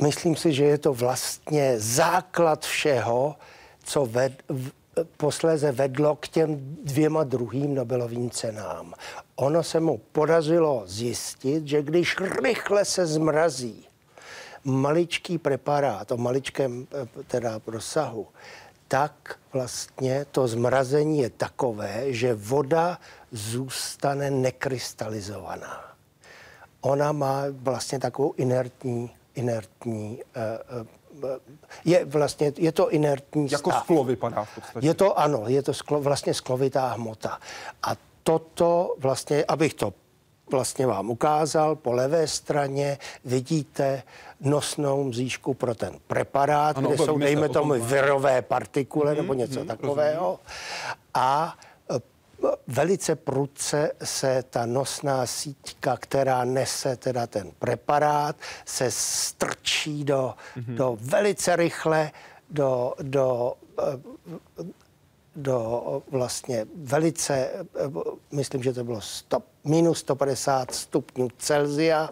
[0.02, 3.36] Myslím si, že je to vlastně základ všeho,
[3.84, 4.70] co ved, v,
[5.16, 8.94] posléze vedlo k těm dvěma druhým Nobelovým cenám.
[9.36, 13.87] Ono se mu podařilo zjistit, že když rychle se zmrazí
[14.64, 18.26] maličký preparát o maličkém eh, teda rozsahu,
[18.88, 22.98] tak vlastně to zmrazení je takové, že voda
[23.32, 25.84] zůstane nekrystalizovaná.
[26.80, 30.22] Ona má vlastně takovou inertní, inertní
[30.72, 31.30] uh, uh,
[31.84, 33.82] je vlastně, je to inertní Jako stav.
[33.82, 34.86] sklo vypadá v podstatě.
[34.86, 37.38] Je to, ano, je to sklo, vlastně sklovitá hmota.
[37.82, 39.92] A toto vlastně, abych to
[40.50, 44.02] vlastně vám ukázal, po levé straně vidíte
[44.40, 49.58] nosnou mzíšku pro ten preparát, Ano, kde jsou, dejme tomu, virové partikule nebo Mhm, něco
[49.58, 50.40] mhm, takového.
[51.14, 51.56] A
[51.90, 51.98] e,
[52.66, 60.74] velice prudce se ta nosná síťka, která nese teda ten preparát, se strčí do, Mhm.
[60.76, 62.10] do velice rychle
[62.50, 63.82] do, do e,
[65.38, 67.64] do vlastně velice, eh,
[68.30, 72.10] myslím, že to bylo 100, minus 150 stupňů Celzia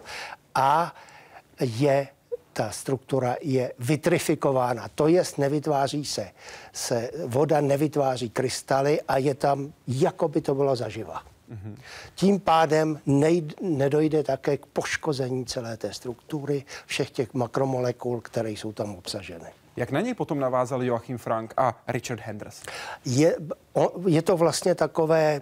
[0.55, 0.95] a
[1.59, 2.07] je
[2.53, 4.87] ta struktura je vitrifikována.
[4.95, 6.31] To jest, nevytváří se,
[6.73, 11.21] se voda nevytváří krystaly a je tam, jako by to bylo zaživa.
[11.51, 11.75] Mm-hmm.
[12.15, 18.71] Tím pádem nej, nedojde také k poškození celé té struktury, všech těch makromolekul, které jsou
[18.71, 19.49] tam obsaženy.
[19.77, 22.63] Jak na něj potom navázali Joachim Frank a Richard Henders?
[23.05, 23.35] Je,
[24.07, 25.41] je to vlastně takové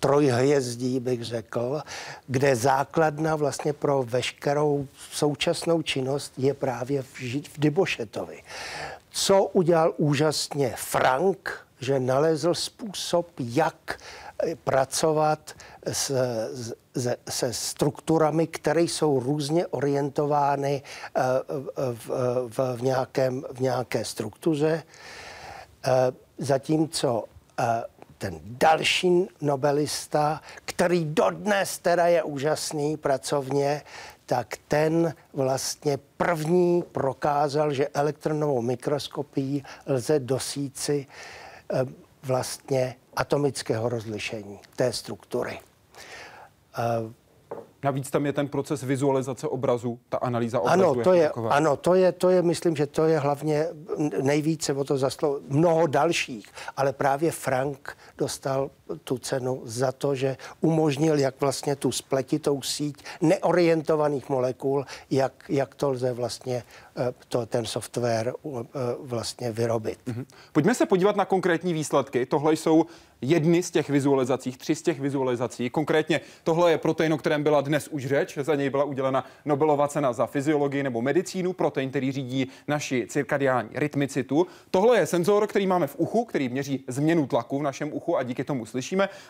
[0.00, 1.82] trojhvězdí, bych řekl,
[2.26, 8.42] kde základna vlastně pro veškerou současnou činnost je právě v, v Dybošetovi.
[9.10, 13.98] Co udělal úžasně Frank, že nalezl způsob, jak
[14.64, 15.54] pracovat
[15.92, 16.12] s,
[16.98, 20.82] se, se strukturami, které jsou různě orientovány
[21.16, 21.20] eh,
[21.92, 22.08] v,
[22.48, 24.82] v, v, nějakém, v nějaké struktuře.
[25.84, 25.90] Eh,
[26.38, 27.24] Zatímco
[27.60, 27.64] eh,
[28.18, 33.82] ten další nobelista, který dodnes teda je úžasný pracovně,
[34.26, 41.06] tak ten vlastně první prokázal, že elektronovou mikroskopií lze dosíci
[42.22, 45.58] vlastně atomického rozlišení té struktury.
[47.82, 50.82] Navíc tam je ten proces vizualizace obrazu, ta analýza obrazu.
[50.82, 51.50] Ano, to jako je, taková.
[51.50, 53.66] ano, to je, to je, myslím, že to je hlavně
[54.22, 58.70] nejvíce o to zaslo mnoho dalších, ale právě Frank dostal
[59.04, 65.74] tu cenu za to, že umožnil, jak vlastně tu spletitou síť neorientovaných molekul, jak, jak
[65.74, 66.62] to lze vlastně
[66.96, 68.60] eh, to, ten software eh,
[69.00, 69.98] vlastně vyrobit.
[70.06, 70.26] Mhm.
[70.52, 72.26] Pojďme se podívat na konkrétní výsledky.
[72.26, 72.86] Tohle jsou
[73.20, 75.70] jedny z těch vizualizací, tři z těch vizualizací.
[75.70, 78.38] Konkrétně tohle je protein, o kterém byla dnes už řeč.
[78.42, 83.68] Za něj byla udělena Nobelova cena za fyziologii nebo medicínu, protein, který řídí naši cirkadiální
[83.74, 84.46] rytmicitu.
[84.70, 88.22] Tohle je senzor, který máme v uchu, který měří změnu tlaku v našem uchu a
[88.22, 88.77] díky tomu slyšíme.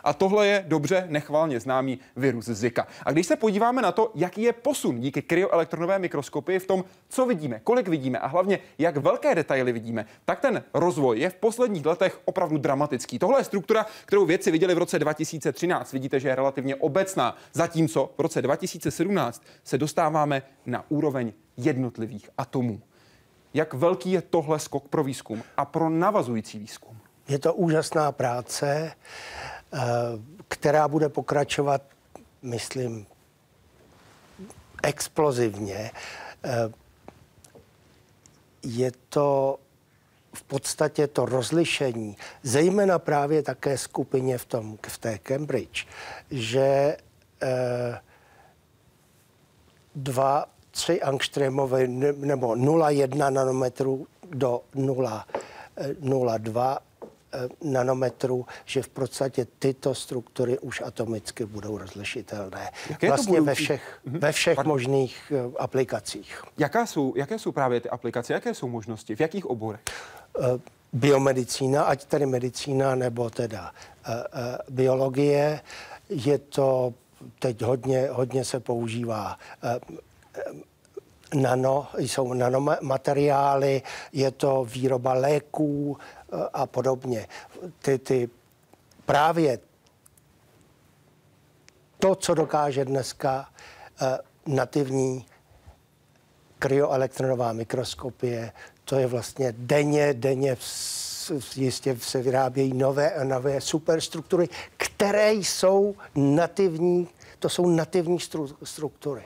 [0.04, 2.87] A tohle je dobře nechvalně známý virus Zika.
[3.02, 7.26] A když se podíváme na to, jaký je posun díky kryoelektronové mikroskopii v tom, co
[7.26, 11.87] vidíme, kolik vidíme a hlavně jak velké detaily vidíme, tak ten rozvoj je v posledních
[11.87, 13.18] letech opravdu dramatický.
[13.18, 15.92] Tohle je struktura, kterou vědci viděli v roce 2013.
[15.92, 22.80] Vidíte, že je relativně obecná, zatímco v roce 2017 se dostáváme na úroveň jednotlivých atomů.
[23.54, 26.97] Jak velký je tohle skok pro výzkum a pro navazující výzkum?
[27.28, 28.92] Je to úžasná práce,
[29.72, 29.78] eh,
[30.48, 31.82] která bude pokračovat,
[32.42, 33.06] myslím,
[34.82, 35.90] explozivně.
[36.44, 36.72] Eh,
[38.62, 39.58] Je to
[40.34, 45.86] v podstatě to rozlišení, zejména právě také skupině v, tom, v té Cambridge,
[46.30, 46.96] že
[47.42, 48.00] eh,
[49.94, 55.26] dva, tři angstrémové ne- nebo 0,1 nanometrů do 0,
[55.76, 56.88] eh, 0,2 eh,
[57.62, 62.70] nanometrů, že v podstatě tyto struktury už atomicky budou rozlišitelné.
[62.90, 64.18] Jaké Vlastně ve budoucí- všech, Mhm.
[64.20, 64.72] ve všech Pardon.
[64.74, 66.42] možných eh, aplikacích.
[66.58, 69.80] Jaká jsou, jaké jsou právě ty aplikace, jaké jsou možnosti, v jakých oborech?
[70.40, 70.42] Eh,
[70.92, 73.72] biomedicína, ať tedy medicína nebo teda
[74.70, 75.60] biologie,
[76.08, 76.94] je to
[77.38, 79.36] teď hodně, hodně se používá
[81.34, 85.96] nano, jsou nanomateriály, je to výroba léků
[86.52, 87.26] a podobně.
[87.78, 88.30] Ty, ty
[89.06, 89.58] právě
[91.98, 93.48] to, co dokáže dneska
[94.02, 95.26] uh, nativní
[96.58, 98.52] kryoelektronová mikroskopie,
[98.84, 100.56] to je vlastně denně, denně
[101.56, 109.22] jistě se vyrábějí nové a nové superstruktury, které jsou nativní, to jsou nativní stru, struktury.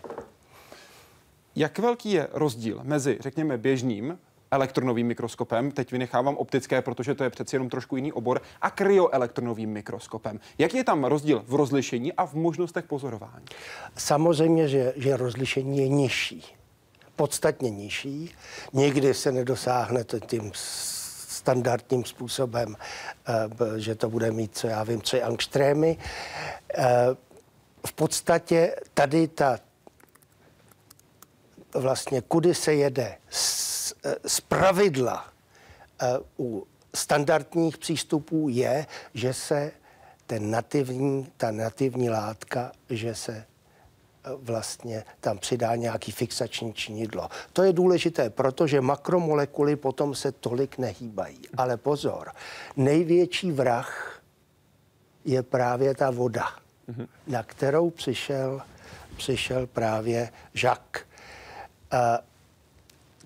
[1.57, 4.19] Jak velký je rozdíl mezi, řekněme, běžným
[4.53, 9.71] elektronovým mikroskopem, teď vynechávám optické, protože to je přeci jenom trošku jiný obor, a kryoelektronovým
[9.71, 10.41] mikroskopem.
[10.59, 13.45] Jaký je tam rozdíl v rozlišení a v možnostech pozorování?
[13.97, 16.45] Samozřejmě, že, že rozlišení je nižší.
[17.17, 18.35] Podstatně nižší.
[18.73, 22.77] Nikdy se nedosáhne tím standardním způsobem,
[23.29, 25.99] eh, že to bude mít, co já vím, co je angstrémy.
[26.75, 26.85] Eh,
[27.87, 29.59] v podstatě tady ta
[31.75, 33.72] vlastně, kudy se jede z,
[34.27, 35.29] z pravidla
[36.03, 36.07] eh,
[36.39, 39.73] u standardních přístupů je, že se
[40.27, 43.45] ten nativní, ta nativní látka, že se eh,
[44.37, 47.29] vlastně tam přidá nějaký fixační činidlo.
[47.53, 51.41] To je důležité, protože makromolekuly potom se tolik nehýbají.
[51.57, 52.33] Ale pozor,
[52.77, 54.23] největší vrah
[55.25, 56.47] je právě ta voda,
[56.89, 57.09] mm-hmm.
[57.27, 58.63] na kterou přišel,
[59.17, 61.03] přišel právě Jacques.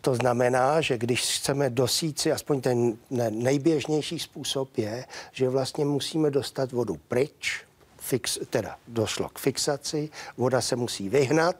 [0.06, 2.96] To znamená, že když chceme dosít si, aspoň ten
[3.30, 7.64] nejběžnější způsob je, že vlastně musíme dostat vodu pryč,
[8.06, 11.56] fix, teda došlo k fixaci, voda se musí vyhnat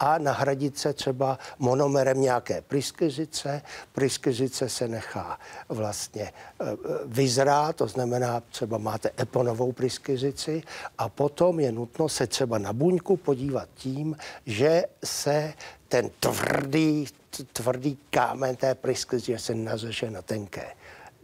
[0.00, 3.62] a nahradit se třeba monomerem nějaké pryskyřice.
[3.92, 6.32] Pryskyřice se nechá vlastně e,
[6.64, 10.62] e, vyzrát, to znamená třeba máte eponovou pryskyřici
[10.98, 15.54] a potom je nutno se třeba na buňku podívat tím, že se
[15.88, 17.06] ten tvrdý,
[17.52, 20.66] tvrdý kámen té pryskyřice se nazeše na tenké,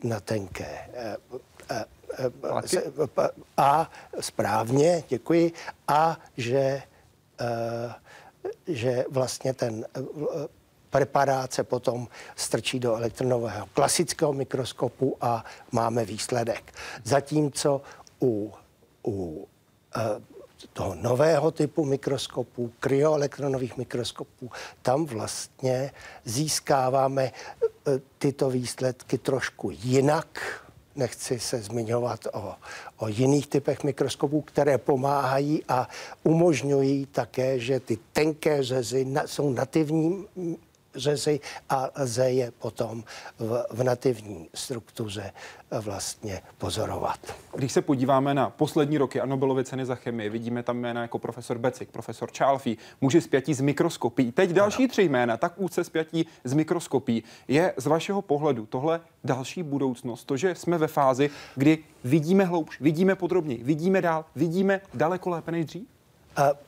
[0.05, 0.89] na tenké
[2.19, 2.31] e,
[3.57, 5.53] a správně, děkuji,
[5.89, 6.83] a že,
[7.41, 7.95] eh,
[8.67, 10.01] že vlastně ten eh,
[10.91, 16.73] preparát se potom strčí do elektronového klasického mikroskopu a máme výsledek.
[17.05, 17.81] Zatímco
[18.23, 18.53] u,
[19.07, 19.49] u
[19.97, 20.01] eh,
[20.73, 24.51] toho nového typu mikroskopů, kryoelektronových mikroskopů,
[24.83, 25.93] tam vlastně
[26.25, 27.33] získáváme
[28.19, 30.62] tyto výsledky trošku jinak,
[30.97, 32.55] nechci se zmiňovat o,
[32.97, 35.89] o jiných typech mikroskopů, které pomáhají a
[36.23, 40.27] umožňují také, že ty tenké řezy na, jsou nativní
[40.95, 43.05] řezy a lze je potom
[43.39, 45.33] v, v nativní struktuře
[45.81, 47.19] vlastně pozorovat.
[47.55, 51.19] Když se podíváme na poslední roky a Nobelovy ceny za chemii, vidíme tam jména jako
[51.19, 54.33] profesor Becik, profesor Čálfí, muži spjatí z mikroskopí.
[54.33, 57.25] Teď další tři jména, tak úzce spjatí z mikroskopí.
[57.49, 60.25] Je z vašeho pohledu tohle další budoucnost?
[60.25, 65.53] To, že jsme ve fázi, kdy vidíme hloubš, vidíme podrobněji, vidíme dál, vidíme daleko lépe
[65.53, 65.92] než dřív?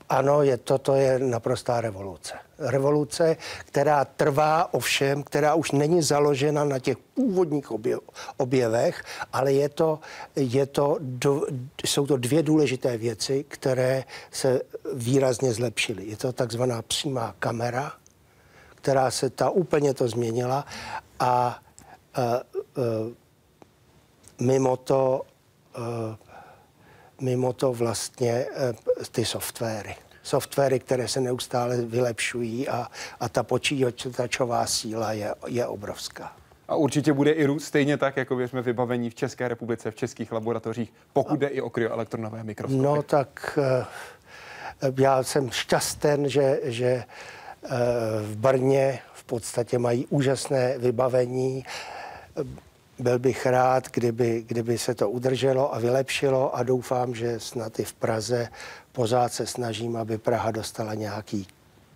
[0.09, 2.35] Ano, je, toto je naprostá revoluce.
[2.59, 8.00] Revoluce, která trvá ovšem, která už není založena na těch původních objev,
[8.37, 9.98] objevech, ale je to,
[10.37, 11.46] je to do,
[11.85, 14.61] jsou to dvě důležité věci, které se
[14.94, 16.07] výrazně zlepšily.
[16.07, 17.92] Je to takzvaná přímá kamera,
[18.74, 20.64] která se ta úplně to změnila
[21.20, 21.59] a, a,
[22.14, 22.40] a
[24.40, 25.22] mimo to
[25.74, 26.18] a,
[27.20, 28.74] mimo to vlastně eh,
[29.11, 29.94] ty softwary.
[30.22, 32.87] Softwary, které se neustále vylepšují a,
[33.20, 36.33] a ta počítačová síla je, je obrovská.
[36.68, 40.33] A určitě bude i růst stejně tak, jako jsme vybavení v České republice, v českých
[40.33, 42.83] laboratořích, pokud jde i o kryoelektronové mikroskopy.
[42.83, 43.87] No tak eh,
[44.98, 47.68] já jsem šťasten, že, že eh,
[48.22, 51.64] v Brně v podstatě mají úžasné vybavení
[52.98, 57.85] byl bych rád, kdyby, kdyby se to udrželo a vylepšilo a doufám, že snad i
[57.85, 58.48] v Praze
[58.92, 61.46] pořád se snažím, aby Praha dostala nějaký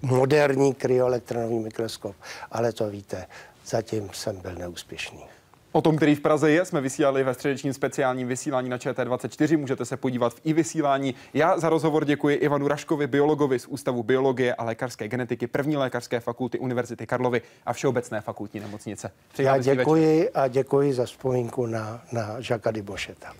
[0.03, 2.17] moderní kryoelektronový mikroskop,
[2.51, 3.27] ale to víte,
[3.67, 5.38] zatím jsem byl neúspěšný.
[5.73, 9.59] O tom, který v Praze je, jsme vysílali ve středečním speciálním vysílání na ČT24.
[9.59, 11.15] Můžete se podívat v i vysílání.
[11.35, 16.21] Já za rozhovor děkuji Ivanu Raškovi, biologovi z Ústavu biologie a lékařské genetiky první lékařské
[16.21, 19.11] fakulty Univerzity Karlovy a Všeobecné fakultní nemocnice.
[19.33, 23.33] Přeji Já děkuji a děkuji za vzpomínku na, na Žaka Dibošeta.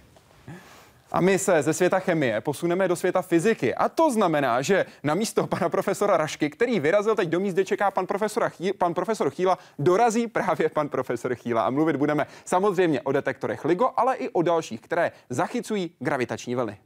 [1.13, 3.75] A my se ze světa chemie posuneme do světa fyziky.
[3.75, 7.91] A to znamená, že na místo pana profesora Rašky, který vyrazil teď do míst, čeká
[7.91, 11.63] pan, profesor Chý, pan profesor Chýla, dorazí právě pan profesor Chýla.
[11.63, 16.79] A mluvit budeme samozřejmě o detektorech LIGO, ale i o dalších, které zachycují gravitační vlny.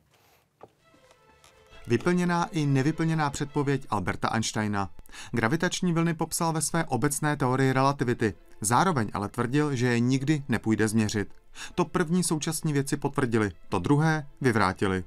[1.87, 4.91] Vyplněná i nevyplněná předpověď Alberta Einsteina.
[5.33, 8.35] Gravitační vlny popsal ve své obecné teorii relativity.
[8.61, 11.42] Zároveň ale tvrdil, že je nikdy nepůjde změřit.
[11.75, 15.05] To první současní věci potvrdili, to druhé vyvrátili.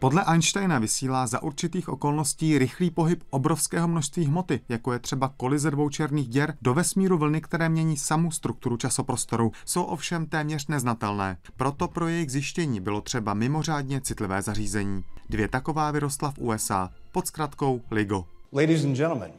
[0.00, 5.70] Podle Einsteina vysílá za určitých okolností rychlý pohyb obrovského množství hmoty, jako je třeba kolize
[5.70, 9.52] dvou černých děr, do vesmíru vlny, které mění samu strukturu časoprostoru.
[9.64, 11.36] Jsou ovšem téměř neznatelné.
[11.56, 15.04] Proto pro jejich zjištění bylo třeba mimořádně citlivé zařízení.
[15.28, 18.26] Dvě taková vyrostla v USA pod zkratkou LIGO.
[18.52, 19.30] Ladies and gentlemen,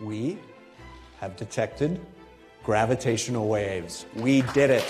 [0.00, 0.32] we
[1.20, 2.13] have detected
[2.66, 4.06] gravitational waves.
[4.14, 4.84] We did it.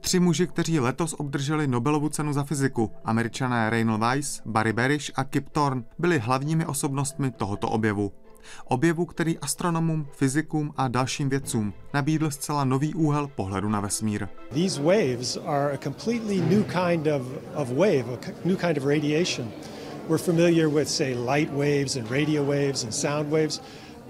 [0.00, 5.24] Tři muži, kteří letos obdrželi Nobelovu cenu za fyziku, američané Reynold Weiss, Barry Barish a
[5.24, 8.12] Kip Thorne, byli hlavními osobnostmi tohoto objevu.
[8.64, 14.28] Objevu, který astronomům, fyzikům a dalším vědcům nabídl zcela nový úhel pohledu na vesmír.
[14.54, 17.22] These waves are a completely new kind of,
[17.54, 19.48] of wave, a new kind of radiation.
[20.08, 23.60] We're familiar with, say, light waves and radio waves and sound waves,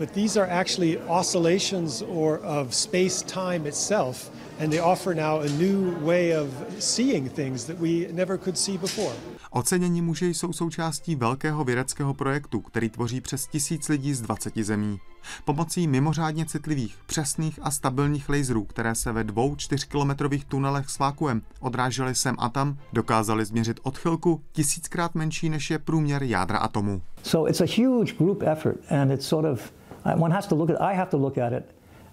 [0.00, 5.94] but these are actually oscillations or of space-time itself, and they offer now a new
[6.06, 6.48] way of
[6.78, 9.14] seeing things that we never could see before.
[9.50, 14.98] Ocenění muži jsou součástí velkého vědeckého projektu, který tvoří přes tisíc lidí z 20 zemí.
[15.44, 20.98] Pomocí mimořádně citlivých, přesných a stabilních laserů, které se ve dvou 4 kilometrových tunelech s
[20.98, 27.02] vákuem odrážely sem a tam, dokázali změřit odchylku tisíckrát menší než je průměr jádra atomu.
[27.22, 29.72] So it's a huge group effort and it's sort of
[30.04, 31.64] one has to look at I have to look at it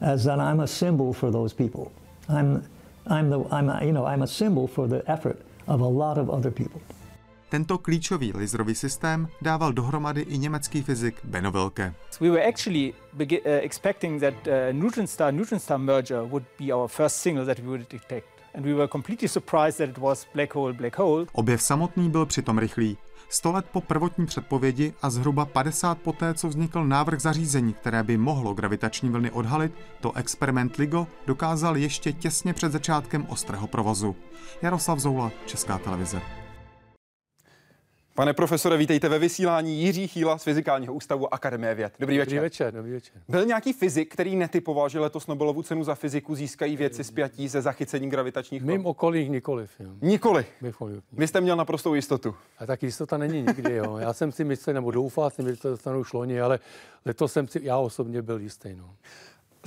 [0.01, 1.91] as that I'm a symbol for those people.
[2.29, 2.63] I'm
[3.07, 6.17] I'm the I'm a, you know I'm a symbol for the effort of a lot
[6.17, 6.81] of other people.
[7.49, 11.93] Tento klíčový laserový systém dával dohromady i německý fyzik Benno Wilke.
[12.21, 16.87] We were actually uh, expecting that uh, neutron star neutron star merger would be our
[16.87, 18.27] first signal that we would detect.
[18.53, 21.25] And we were completely surprised that it was black hole black hole.
[21.31, 22.97] Objev samotný byl přitom rychlý.
[23.29, 28.17] 100 let po prvotní předpovědi a zhruba 50 poté, co vznikl návrh zařízení, které by
[28.17, 34.15] mohlo gravitační vlny odhalit, to experiment LIGO dokázal ještě těsně před začátkem ostrého provozu.
[34.61, 36.21] Jaroslav Zoula, Česká televize.
[38.17, 41.93] Pane profesore, vítejte ve vysílání Jiří Chýla z Fyzikálního ústavu Akademie věd.
[41.99, 42.33] Dobrý večer.
[42.33, 43.21] Dobrý večer, dobrý večer.
[43.29, 47.61] Byl nějaký fyzik, který netypoval, že letos Nobelovu cenu za fyziku získají věci spjatí ze
[47.61, 48.71] zachycení gravitačních vln?
[48.71, 49.71] Mým okolí nikoliv.
[49.79, 49.89] Jo.
[50.01, 50.45] Nikoli.
[51.11, 52.35] Vy jste měl naprostou jistotu.
[52.57, 53.75] A tak jistota není nikdy.
[53.75, 53.97] Jo.
[53.97, 56.59] Já jsem si myslel, nebo doufal jsem, že to dostanu už loni, ale
[57.05, 58.75] letos jsem si, já osobně byl jistý.
[58.75, 58.95] No.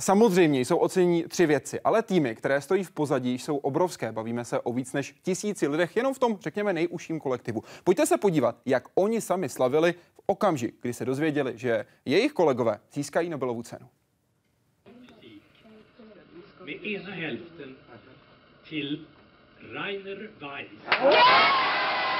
[0.01, 4.11] Samozřejmě jsou ocenění tři věci, ale týmy, které stojí v pozadí, jsou obrovské.
[4.11, 7.63] Bavíme se o víc než tisíci lidech jenom v tom, řekněme, nejužším kolektivu.
[7.83, 12.79] Pojďte se podívat, jak oni sami slavili v okamžik, kdy se dozvěděli, že jejich kolegové
[12.93, 13.87] získají Nobelovu cenu.
[19.73, 22.10] Rainer Weiss.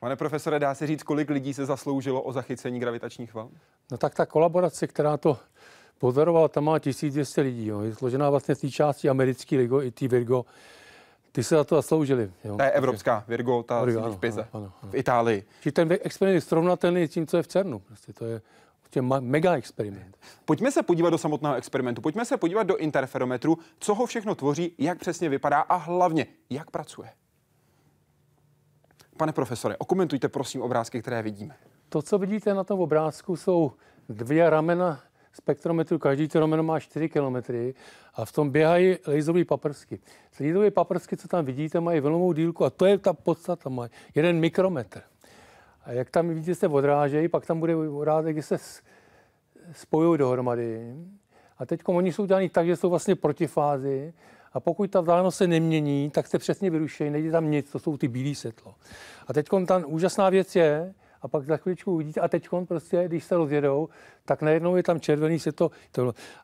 [0.00, 3.50] Pane profesore, dá se říct, kolik lidí se zasloužilo o zachycení gravitačních vln?
[3.90, 5.38] No tak ta kolaborace, která to
[5.98, 7.66] pozorovala, tam má 1200 lidí.
[7.66, 7.80] Jo.
[7.80, 10.44] Je složená vlastně z té části americký Ligo i ty Virgo.
[11.32, 12.30] Ty se za to zasloužili.
[12.44, 12.56] Jo.
[12.56, 14.92] To je evropská Virgo, ta Virgo, ano, v Pize, ano, ano, ano.
[14.92, 15.44] v Itálii.
[15.60, 17.78] Či ten experiment je srovnatelný s tím, co je v CERNu.
[17.78, 18.42] Prostě to je
[18.80, 20.16] prostě mega experiment.
[20.44, 22.00] Pojďme se podívat do samotného experimentu.
[22.00, 26.70] Pojďme se podívat do interferometru, co ho všechno tvoří, jak přesně vypadá a hlavně, jak
[26.70, 27.08] pracuje.
[29.18, 31.54] Pane profesore, okomentujte prosím obrázky, které vidíme.
[31.88, 33.72] To, co vidíte na tom obrázku, jsou
[34.08, 35.00] dvě ramena
[35.32, 35.98] spektrometru.
[35.98, 37.36] Každý to rameno má 4 km
[38.14, 40.00] a v tom běhají laserové paprsky.
[40.40, 44.40] Laserové paprsky, co tam vidíte, mají vlnovou dílku a to je ta podstata, mají jeden
[44.40, 45.02] mikrometr.
[45.84, 48.56] A jak tam vidíte, se odrážejí, pak tam bude obrázek, kdy se
[49.72, 50.94] spojují dohromady.
[51.58, 54.14] A teď oni jsou dělaný tak, že jsou vlastně protifázy
[54.52, 57.96] a pokud ta vzdálenost se nemění, tak se přesně vyrušejí, nejde tam nic, to jsou
[57.96, 58.74] ty bílé světlo.
[59.26, 63.24] A teď ta úžasná věc je, a pak za chvíličku uvidíte, a teď prostě, když
[63.24, 63.88] se rozjedou,
[64.24, 65.70] tak najednou je tam červený světlo.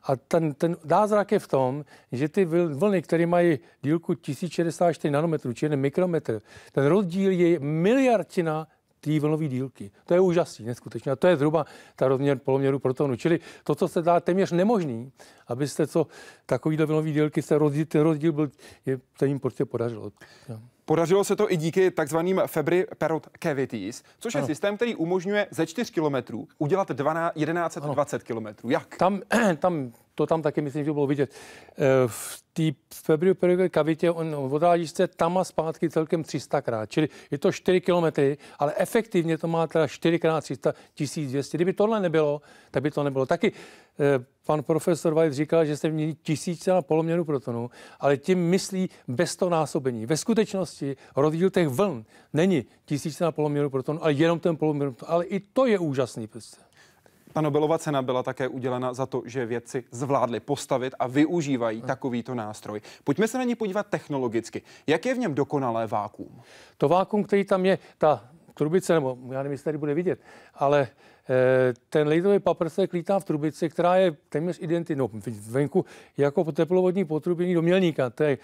[0.03, 5.53] A ten, ten zázrak je v tom, že ty vlny, které mají dílku 1064 nanometrů,
[5.53, 6.41] či jeden mikrometr,
[6.71, 8.67] ten rozdíl je miliardina
[9.05, 9.91] té vlnové dílky.
[10.05, 11.11] To je úžasný, neskutečně.
[11.11, 13.15] A to je zhruba ta rozměr poloměru protonu.
[13.15, 15.11] Čili to, co se dá téměř nemožný,
[15.47, 16.07] abyste co
[16.45, 18.51] takovýhle vlnové dílky se rozdíl, ten rozdíl byl,
[18.85, 20.11] je, se jim prostě podařilo.
[20.49, 20.59] Ja.
[20.85, 24.47] Podařilo se to i díky takzvaným Febry Perot Cavities, což je ano.
[24.47, 28.69] systém, který umožňuje ze 4 kilometrů udělat 12, 1120 kilometrů.
[28.69, 28.95] Jak?
[28.97, 29.21] Tam,
[29.59, 31.31] tam, to tam taky myslím, že bylo vidět.
[31.77, 32.63] Eh, v té
[32.93, 37.51] Febry Perot kavitě on odráží se tam a zpátky celkem 300 krát, čili je to
[37.51, 41.57] 4 kilometry, ale efektivně to má teda 4 krát 300 1200.
[41.57, 42.41] Kdyby tohle nebylo,
[42.71, 43.25] tak by to nebylo.
[43.25, 48.39] Taky eh, pan profesor White říkal, že se mění tisíce na poloměru protonu, ale tím
[48.39, 50.05] myslí bez to násobení.
[50.05, 54.95] Ve skutečnosti rozdíl těch vln není tisíce na poloměru protonu, ale jenom ten protonu.
[55.07, 56.27] Ale i to je úžasný.
[56.27, 56.65] Prostě.
[57.35, 61.87] Ta Nobelova cena byla také udělena za to, že vědci zvládli postavit a využívají hmm.
[61.87, 62.81] takovýto nástroj.
[63.03, 64.61] Pojďme se na ní podívat technologicky.
[64.87, 66.41] Jak je v něm dokonalé vákuum?
[66.77, 70.19] To vákuum, který tam je, ta trubice, nebo já nevím, jestli tady bude vidět,
[70.53, 70.87] ale
[71.29, 75.09] Eh, ten laserový paprsek lítá v trubici, která je téměř identická, no,
[75.49, 75.85] venku
[76.17, 78.09] jako teplovodní potrubení do mělníka.
[78.09, 78.37] To je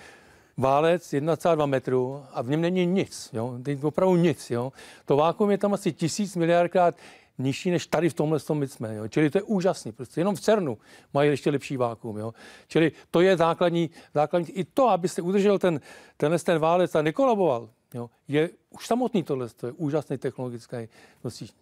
[0.58, 3.60] válec 1,2 metru a v něm není nic, jo?
[3.82, 4.52] opravdu nic.
[4.52, 4.74] Jo?
[5.06, 6.96] To vákuum je tam asi tisíc miliardkrát
[7.38, 8.96] nižší než tady v tomhle tom my jsme.
[8.96, 9.08] Jo.
[9.08, 9.92] Čili to je úžasný.
[9.92, 10.78] Prostě jenom v CERNu
[11.14, 12.18] mají ještě lepší vákuum.
[12.18, 12.34] Jo.
[12.68, 14.52] Čili to je základní, základní.
[14.52, 15.82] I to, abyste udržel ten,
[16.18, 20.78] tenhle ten válec a nekolaboval, jo, je už samotný tohle, to je úžasný technologický
[21.24, 21.54] nosič.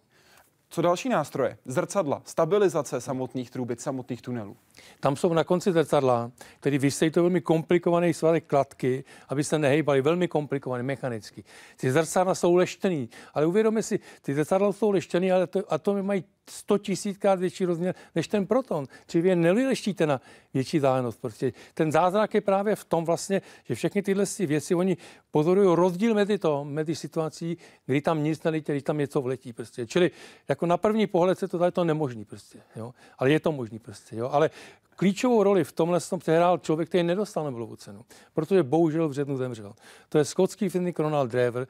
[0.72, 1.58] Co další nástroje?
[1.64, 4.56] Zrcadla, stabilizace samotných trubic, samotných tunelů.
[5.00, 10.02] Tam jsou na konci zrcadla, který vysejí to velmi komplikovaný svazek kladky, aby se nehejbali,
[10.02, 11.44] velmi komplikovaný mechanicky.
[11.76, 16.24] Ty zrcadla jsou leštěný, ale uvědomme si, ty zrcadla jsou leštěný, ale to, atomy mají
[16.50, 18.86] 100 tisíckrát větší rozměr než ten proton.
[19.06, 20.20] Čili vy je neleštíte na
[20.54, 21.20] větší zájemnost.
[21.20, 24.96] Prostě ten zázrak je právě v tom vlastně, že všechny tyhle věci, oni
[25.30, 29.52] pozorují rozdíl mezi to, mezi situací, kdy tam nic nelítí, kdy tam něco vletí.
[29.52, 29.86] Prostě.
[29.86, 30.10] Čili
[30.48, 32.24] jako na první pohled se to tady to nemožný.
[32.24, 32.94] Prostě, jo?
[33.18, 33.78] Ale je to možný.
[33.78, 34.28] Prostě, jo?
[34.32, 34.50] Ale
[34.96, 39.36] klíčovou roli v tomhle tom přehrál člověk, který nedostal Nobelovu cenu, protože bohužel v březnu
[39.36, 39.72] zemřel.
[40.08, 41.68] To je skotský fyzik Ronald Drever.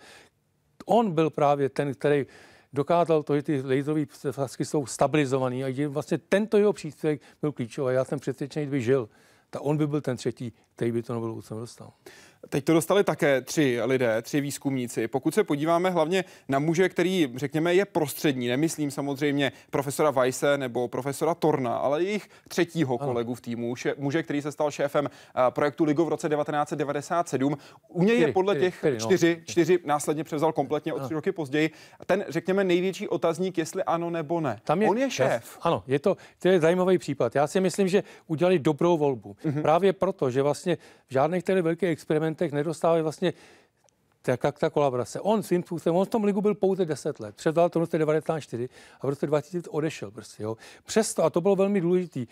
[0.87, 2.27] On byl právě ten, který
[2.73, 7.53] dokázal to, že ty laserové flasky jsou stabilizované a že vlastně tento jeho příspěvek byl
[7.53, 7.95] klíčový.
[7.95, 9.09] Já jsem přesvědčený, kdyby žil,
[9.51, 11.93] tak on by byl ten třetí, který by to Nobelovu cenu dostal.
[12.49, 15.09] Teď to dostali také tři lidé, tři výzkumníci.
[15.09, 20.89] Pokud se podíváme hlavně na muže, který, řekněme, je prostřední, nemyslím samozřejmě profesora Weisse nebo
[20.89, 23.13] profesora Torna, ale jejich třetího ano.
[23.13, 27.57] kolegu v týmu, muže, který se stal šéfem eh, projektu LIGO v roce 1997.
[27.89, 29.07] U něj je podle těch čtyři, no.
[29.07, 31.71] čtyři, čtyři následně převzal kompletně o tři roky později.
[32.07, 34.61] Ten, řekněme, největší otazník, jestli ano nebo ne.
[34.65, 35.59] Tam je, On je šéf.
[35.63, 37.35] Ano, je to, to je zajímavý případ.
[37.35, 39.37] Já si myslím, že udělali dobrou volbu.
[39.45, 39.63] Mm-hmm.
[39.63, 40.77] Právě proto, že vlastně
[41.09, 43.33] v žádných těch velkých experimentech momentech nedostávají vlastně
[44.23, 45.21] tak ta kolaborace.
[45.21, 47.99] On svým způsobem, on v tom ligu byl pouze 10 let, předal to v roce
[47.99, 48.69] 1994
[49.01, 50.57] a v roce 2000 odešel prostě, jo.
[50.85, 52.27] Přesto, a to bylo velmi důležitý,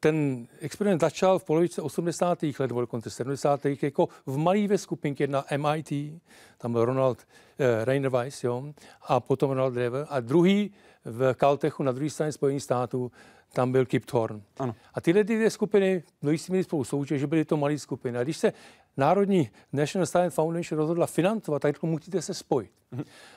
[0.00, 2.42] ten experiment začal v polovině 80.
[2.42, 3.66] let, nebo dokonce 70.
[3.82, 6.20] jako v malé ve skupinky na MIT,
[6.58, 7.18] tam byl Ronald
[7.58, 8.72] eh, Rainer Weiss, jo,
[9.02, 10.70] a potom Ronald Drever, a druhý
[11.04, 13.12] v Caltechu na druhé straně Spojených států,
[13.54, 14.40] tam byl Kip Thorne.
[14.58, 14.74] Ano.
[14.94, 18.18] A tyhle dvě skupiny, no jistě spolu soutěž, že byly to malé skupiny.
[18.18, 18.52] A když se
[18.96, 22.70] Národní National Science Foundation rozhodla financovat, tak musíte se spojit.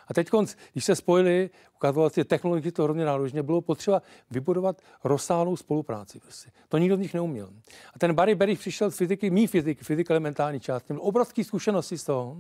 [0.08, 0.30] A teď,
[0.74, 4.02] když se spojili, ukázalo se, technologicky to hrozně náročně, bylo potřeba
[4.32, 6.20] vybudovat rozsáhlou spolupráci.
[6.20, 6.52] Prostě.
[6.70, 7.50] To nikdo z nich neuměl.
[7.94, 11.98] A ten Barry Berry přišel z fyziky, mý fyziky, fyzika elementární část, měl obrovské zkušenosti
[11.98, 12.38] z toho.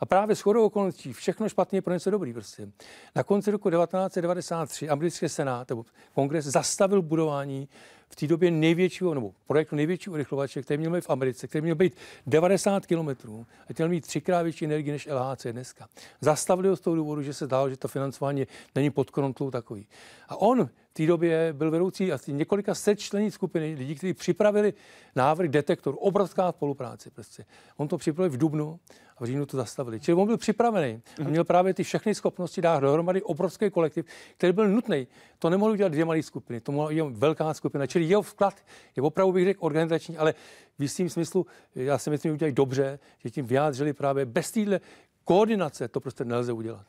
[0.00, 2.32] A právě s chodou okolností všechno špatně pro něco dobrý.
[2.32, 2.68] Prostě.
[3.14, 5.84] Na konci roku 1993 americký senát, nebo
[6.14, 7.68] kongres, zastavil budování
[8.14, 11.74] v té době největšího, nebo projektu největšího urychlovače, který měl být v Americe, který měl
[11.74, 11.96] být
[12.26, 15.88] 90 km a měl mít třikrát větší energii než LHC dneska.
[16.20, 19.86] Zastavili ho z toho důvodu, že se dál, že to financování není pod kontrolou takový.
[20.28, 24.74] A on v té době byl vedoucí asi několika set člení skupiny lidí, kteří připravili
[25.16, 27.10] návrh detektoru, obrovská spolupráce.
[27.10, 27.44] Prostě.
[27.76, 28.80] On to připravil v Dubnu
[29.18, 30.00] a v říjnu to zastavili.
[30.00, 31.30] Čili on byl připravený a mhm.
[31.30, 34.06] měl právě ty všechny schopnosti dát dohromady obrovský kolektiv,
[34.36, 35.06] který byl nutný.
[35.38, 37.86] To nemohli udělat dvě malé skupiny, to mohla udělat velká skupina.
[37.86, 38.54] Čili jeho vklad
[38.96, 40.34] je opravdu, bych řekl, organizační, ale
[40.78, 44.80] v jistým smyslu, já si myslím, že udělají dobře, že tím vyjádřili právě bez téhle
[45.24, 46.86] koordinace to prostě nelze udělat.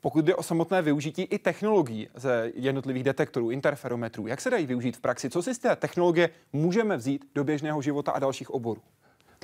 [0.00, 4.96] Pokud jde o samotné využití i technologií ze jednotlivých detektorů, interferometrů, jak se dají využít
[4.96, 5.30] v praxi?
[5.30, 8.82] Co si z té technologie můžeme vzít do běžného života a dalších oborů?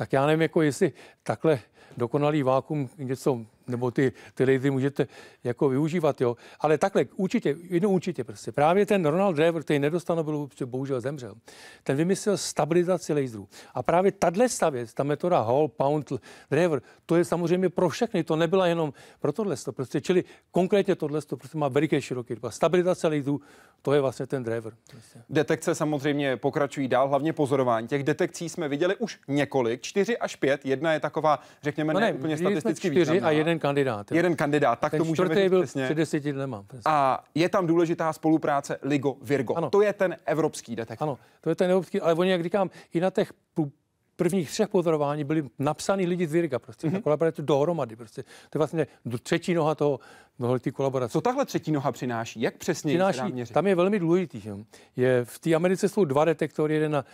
[0.03, 0.93] Tak já nevím, jako jestli
[1.23, 1.61] takhle
[1.97, 5.07] dokonalý vákum něco nebo ty, ty lidi můžete
[5.45, 6.37] jako využívat, jo.
[6.61, 8.53] Ale takhle, určitě, jedno určitě prostě.
[8.53, 11.35] Právě ten Ronald Drever, který nedostal Nobelu, protože bohužel zemřel,
[11.83, 13.49] ten vymyslel stabilizaci laserů.
[13.75, 16.13] A právě tahle stavěc, ta metoda Hall, Pound,
[16.51, 19.57] Drever, to je samozřejmě pro všechny, to nebyla jenom pro tohle.
[19.71, 23.41] Prostě, čili konkrétně tohle to prostě má veliké široký Stabilizace laserů,
[23.83, 24.73] to je vlastně ten Drever.
[24.91, 25.19] Prostě.
[25.31, 27.89] Detekce samozřejmě pokračují dál, hlavně pozorování.
[27.89, 30.67] Těch detekcí jsme viděli už několik, čtyři až pět.
[30.67, 34.11] Jedna je taková, řekněme, no ne, ne úplně statisticky čtyři a jeden kandidát.
[34.11, 34.17] Jo.
[34.17, 35.85] Jeden kandidát, tak Ten to můžeme říct byl přesně.
[35.85, 36.63] před deseti dnema.
[36.63, 36.83] Přesně.
[36.85, 39.55] A je tam důležitá spolupráce Ligo Virgo.
[39.55, 39.71] Ano.
[39.71, 41.09] To je ten evropský detektor.
[41.09, 43.33] Ano, to je ten evropský, ale oni, jak říkám, i na těch
[44.17, 47.03] prvních třech pozorování byli napsaný lidi z Virga, prostě, mm-hmm.
[47.03, 48.23] kolaborace dohromady, prostě.
[48.23, 48.87] To je vlastně
[49.23, 50.01] třetí noha toho,
[50.39, 51.13] toho ty kolaborace.
[51.13, 52.41] Co tahle třetí noha přináší?
[52.41, 53.53] Jak přesně přináší?
[53.53, 54.41] Tam je velmi důležitý.
[54.41, 54.55] Že?
[54.97, 57.05] Je, v té Americe jsou dva detektory, jeden na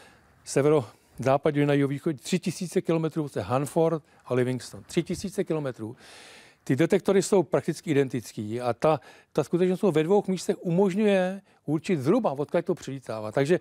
[0.45, 0.84] severo
[1.24, 3.04] západě na jihovýchodě 3000 km,
[3.36, 4.82] je Hanford a Livingston.
[4.86, 5.94] 3000 km.
[6.64, 9.00] Ty detektory jsou prakticky identický a ta,
[9.32, 13.32] ta skutečnost ve dvou místech umožňuje určit zhruba, odkud to přilítává.
[13.32, 13.60] Takže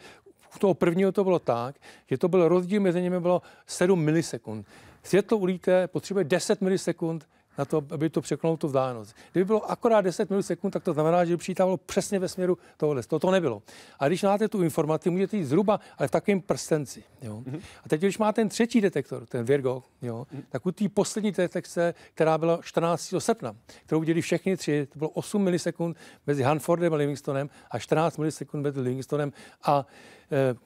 [0.56, 1.76] u toho prvního to bylo tak,
[2.10, 4.68] že to byl rozdíl mezi nimi bylo 7 milisekund.
[5.04, 7.28] Světlo ulíte potřebuje 10 milisekund
[7.58, 9.16] na to, aby to překonalo tu vzdálenost.
[9.32, 13.04] Kdyby bylo akorát 10 milisekund, tak to znamená, že by přítávalo přesně ve směru tohohle.
[13.04, 13.62] To, to nebylo.
[14.00, 17.04] A když máte tu informaci, můžete jít zhruba, ale v takovém prstenci.
[17.22, 17.44] Jo.
[17.46, 17.62] Mm-hmm.
[17.86, 20.44] A teď, když máte ten třetí detektor, ten Virgo, jo, mm-hmm.
[20.50, 23.14] tak u té poslední detekce, která byla 14.
[23.20, 23.56] srpna,
[23.86, 25.98] kterou udělali všechny tři, to bylo 8 milisekund
[26.28, 29.34] mezi Hanfordem a Livingstonem a 14 milisekund mezi Livingstonem
[29.64, 29.86] a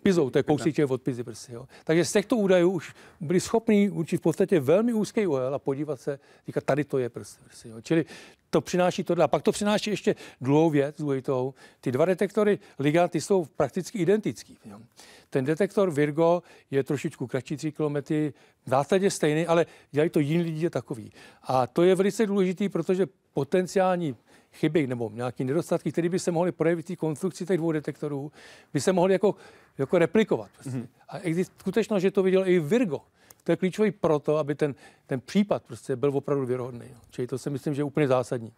[0.04, 1.54] pizou, to je kousíček od pizy prostě.
[1.54, 1.68] Jo.
[1.84, 6.02] Takže z těchto údajů už byli schopni určit v podstatě velmi úzký úhel a podívat
[6.02, 7.44] se, říkat, tady to je prostě.
[7.46, 7.82] prostě jo.
[7.82, 8.06] Čili
[8.52, 9.24] to přináší tohle.
[9.24, 11.54] A pak to přináší ještě druhou věc, důležitou.
[11.82, 14.58] Ty dva detektory LIGA, ty jsou prakticky identický.
[14.66, 14.80] Jo.
[15.30, 17.96] Ten detektor Virgo je trošičku kratší 3 km,
[18.66, 21.12] v zásadě stejný, ale dělají to jiný lidi takový.
[21.44, 24.16] A to je velice důležitý, protože potenciální
[24.54, 28.32] chyby nebo nějaké nedostatky, které by se mohly projevit v konstrukci těch dvou detektorů,
[28.74, 29.36] by se mohly jako,
[29.78, 30.50] jako replikovat.
[30.64, 30.88] Mm-hmm.
[31.10, 33.02] A existuje skutečnost, že to viděl i Virgo.
[33.44, 34.76] To je klíčový proto, aby ten,
[35.08, 36.86] ten případ prostě byl opravdu věrohodný.
[37.10, 38.54] Čili to si myslím, že je úplně zásadní.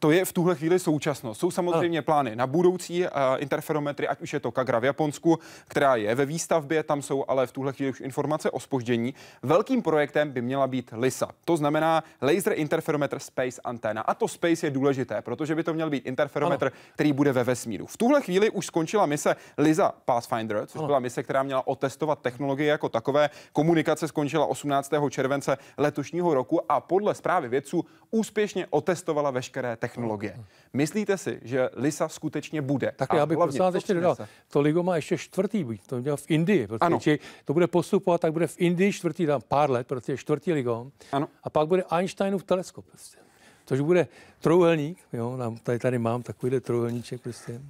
[0.00, 1.40] To je v tuhle chvíli současnost.
[1.40, 5.38] Jsou samozřejmě plány na budoucí uh, interferometry, ať už je to Kagra v Japonsku,
[5.68, 9.14] která je ve výstavbě, tam jsou ale v tuhle chvíli už informace o spoždění.
[9.42, 11.28] Velkým projektem by měla být LISA.
[11.44, 14.02] To znamená Laser Interferometer Space Antenna.
[14.02, 16.76] A to Space je důležité, protože by to měl být interferometr, ano.
[16.94, 17.86] který bude ve vesmíru.
[17.86, 20.86] V tuhle chvíli už skončila mise LISA Pathfinder, což ano.
[20.86, 23.30] byla mise, která měla otestovat technologie jako takové.
[23.52, 24.92] Komunikace skončila 18.
[25.10, 30.44] července letošního roku a podle zprávy vědců úspěšně otestovala veškeré technologie technologie.
[30.72, 32.92] Myslíte si, že Lisa skutečně bude?
[32.96, 34.16] Tak já bych prosím ještě dodal,
[34.50, 37.18] to Ligo má ještě čtvrtý být, to měl v Indii, protože ano.
[37.44, 40.86] to bude postupovat, tak bude v Indii čtvrtý, tam pár let, protože čtvrtý Ligo.
[41.12, 41.28] Ano.
[41.42, 42.84] A pak bude Einsteinův teleskop.
[42.84, 43.18] Prostě.
[43.66, 44.08] Což bude
[44.40, 47.60] trojuhelník, jo, tady, tady mám takovýhle trojuhelníček, prostě.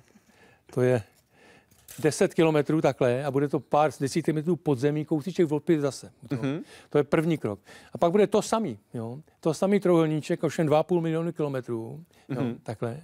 [0.74, 1.02] To je
[2.00, 6.12] 10 kilometrů takhle a bude to pár decimetrů podzemí, kousíček od zase.
[6.28, 6.62] To, mm-hmm.
[6.90, 7.60] to je první krok.
[7.92, 9.18] A pak bude to samý, jo?
[9.40, 12.36] to samý trojuhelníček, ovšem 2,5 milionu kilometrů, mm-hmm.
[12.36, 12.42] jo?
[12.42, 12.58] Mhm.
[12.62, 13.00] takhle.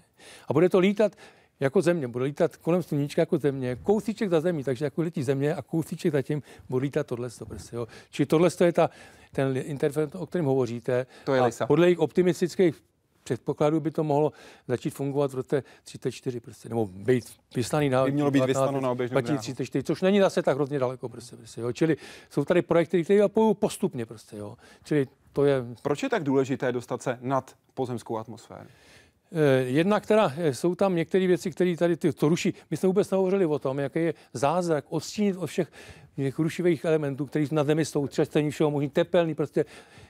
[0.49, 1.12] A bude to lítat
[1.61, 5.55] jako země, bude lítat kolem sluníčka jako země, kousíček za zemí, takže jako letí země
[5.55, 7.28] a kousíček zatím bude lítat tohle.
[7.49, 7.88] Prostě, jo.
[8.11, 8.90] Čili tohle je ta,
[9.32, 11.07] ten interferent, o kterém hovoříte.
[11.24, 12.82] To je a podle jejich optimistických
[13.27, 14.33] předpokladu by to mohlo
[14.68, 17.24] začít fungovat v roce 34, prostě, nebo být
[17.57, 18.05] vyslaný na...
[18.05, 21.61] By mělo být vysláno na oběžnou 34, což není zase tak hrozně daleko, prostě, prostě,
[21.61, 21.72] jo.
[21.72, 21.97] Čili
[22.31, 24.57] jsou tady projekty, které pojí postupně, prostě, jo.
[24.85, 25.64] Čili to je...
[25.83, 28.68] Proč je tak důležité dostat se nad pozemskou atmosféru?
[29.33, 32.55] Eh, jedna, která eh, jsou tam některé věci, které tady ty, to ruší.
[32.70, 35.72] My jsme vůbec nehovořili o tom, jaký je zázrak odstínit od všech
[36.16, 39.64] těch rušivých elementů, které na Zemi jsou třestení všeho možný, tepelný, prostě,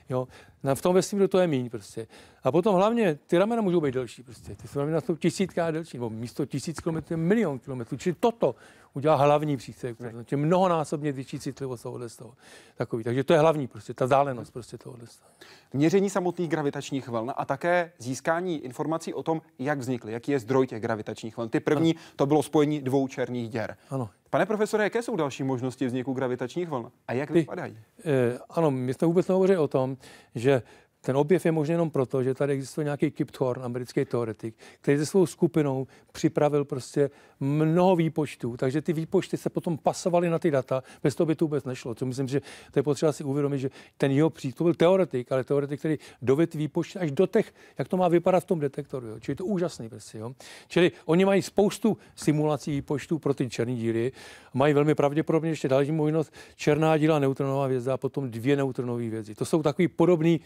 [0.09, 0.27] jo.
[0.63, 2.07] Na, v tom vesmíru to je míň, prostě.
[2.43, 4.55] A potom hlavně ty ramena můžou být delší, prostě.
[4.55, 7.97] Ty ramena jsou tisícká delší, nebo místo tisíc kilometrů milion kilometrů.
[7.97, 8.55] Čili toto
[8.93, 10.37] udělá hlavní přísek, prostě.
[10.37, 12.33] mnohonásobně větší citlivost tohohle z toho.
[12.75, 13.03] Takový.
[13.03, 15.29] Takže to je hlavní, prostě, ta zálenost prostě tohohle z toho.
[15.73, 20.67] Měření samotných gravitačních vln a také získání informací o tom, jak vznikly, jaký je zdroj
[20.67, 21.49] těch gravitačních vln.
[21.49, 23.77] Ty první, to bylo spojení dvou černých děr.
[23.89, 24.09] Ano.
[24.29, 27.77] Pane profesore, jaké jsou další možnosti vzniku gravitačních vln a jak Ty, vypadají?
[28.05, 29.97] Eh, ano, my jsme vůbec nehovořili o tom,
[30.35, 30.61] že
[31.07, 34.97] ten objev je možný jenom proto, že tady existuje nějaký Kip Thorne, americký teoretik, který
[34.97, 40.51] se svou skupinou připravil prostě mnoho výpočtů, takže ty výpočty se potom pasovaly na ty
[40.51, 41.95] data, bez toho by to vůbec nešlo.
[41.95, 42.41] Co myslím, že
[42.71, 46.57] to je potřeba si uvědomit, že ten jeho přístup byl teoretik, ale teoretik, který dovedl
[46.57, 49.07] výpočty až do těch, jak to má vypadat v tom detektoru.
[49.07, 49.19] Jo.
[49.19, 50.17] Čili to úžasný prostě.
[50.17, 50.33] Jo.
[50.67, 54.11] Čili oni mají spoustu simulací výpočtů pro ty černé díly,
[54.53, 59.35] mají velmi pravděpodobně ještě další možnost černá díla, neutronová hvězda a potom dvě neutronové hvězdy.
[59.35, 60.41] To jsou takový podobný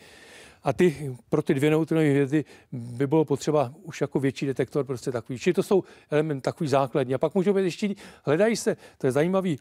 [0.63, 5.11] a ty, pro ty dvě neutronové hvězdy by bylo potřeba už jako větší detektor, prostě
[5.11, 5.39] takový.
[5.39, 7.13] Čili to jsou element takový základní.
[7.13, 9.59] A pak můžou být ještě, hledají se, to je zajímavý,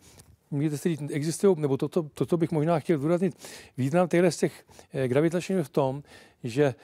[0.51, 3.37] můžete si říct, existují, nebo toto, toto bych možná chtěl zdůraznit,
[3.77, 6.03] význam těchto z těch eh, gravitačních v tom,
[6.45, 6.75] že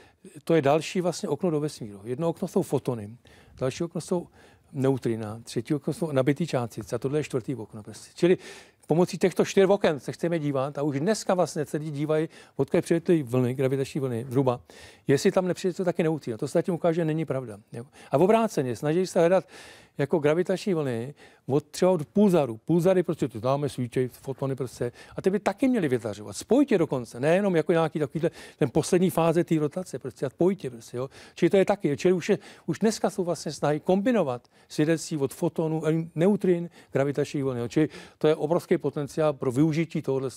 [0.44, 2.00] to je další vlastně okno do vesmíru.
[2.04, 3.16] Jedno okno jsou fotony,
[3.58, 4.26] další okno jsou
[4.72, 7.82] neutrina, třetí okno jsou nabitý částice a tohle je čtvrtý okno.
[7.82, 8.10] Prostě.
[8.14, 8.38] Čili
[8.86, 12.80] pomocí těchto čtyř oken se chceme dívat a už dneska vlastně se lidi dívají, odkud
[12.84, 14.60] přijetly vlny, gravitační vlny, zhruba,
[15.06, 16.38] jestli tam nepřijde to taky neutrino.
[16.38, 17.58] To se zatím ukáže, že není pravda.
[18.10, 19.44] A v obráceně snaží se hledat
[19.98, 21.14] jako gravitační vlny
[21.46, 22.60] od třeba od pulzaru.
[22.64, 24.92] Pulzary prostě to známe, svíčej, fotony prostě.
[25.16, 26.36] A ty by taky měli vytařovat.
[26.36, 28.24] Spojitě dokonce, nejenom jako nějaký takový
[28.58, 31.10] ten poslední fáze té rotace, prostě a spojitě prostě, jo.
[31.34, 35.34] Čili to je taky, čili už, je, už dneska jsou vlastně snahy kombinovat svědectví od
[35.34, 35.82] fotonů,
[36.14, 37.60] neutrin, gravitační vlny.
[37.60, 37.68] Jo.
[37.68, 37.88] Čili
[38.18, 40.30] to je obrovský potenciál pro využití tohohle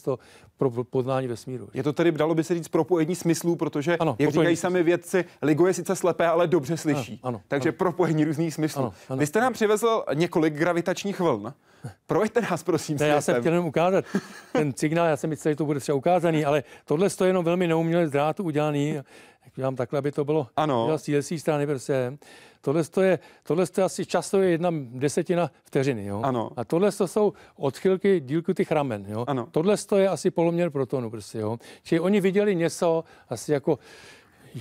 [0.58, 1.70] pro poznání vesmíru.
[1.74, 5.26] Je to tedy, dalo by se říct, propojení smyslů, protože, ano, jak říkají sami vědci,
[5.42, 7.20] LIGO je sice slepé, ale dobře slyší.
[7.24, 7.78] Ano, ano, Takže ano.
[7.78, 8.82] propojení různých smyslů.
[8.82, 9.20] Ano, ano.
[9.20, 11.54] Vy jste nám přivezl několik gravitačních vln.
[12.08, 12.98] Projeďte nás, prosím.
[13.00, 14.06] Ne, já jsem chtěl jenom ukázat
[14.54, 17.68] ten signál, já jsem myslel, že to bude třeba ukázaný, ale tohle je jenom velmi
[17.68, 19.00] neuměle z drátu udělaný.
[19.56, 20.98] Dělám takhle, aby to bylo ano.
[20.98, 22.18] z téhle strany prostě.
[22.62, 26.06] Tohle je, tohle je asi časově jedna desetina vteřiny.
[26.06, 26.22] Jo?
[26.24, 26.50] Ano.
[26.56, 29.06] A tohle jsou odchylky dílku těch ramen.
[29.08, 29.26] Jo?
[29.28, 29.48] Ano.
[29.52, 31.10] Tohle je asi poloměr protonu.
[31.10, 31.58] Prostě, jo?
[31.84, 33.80] Čili oni viděli něco asi jako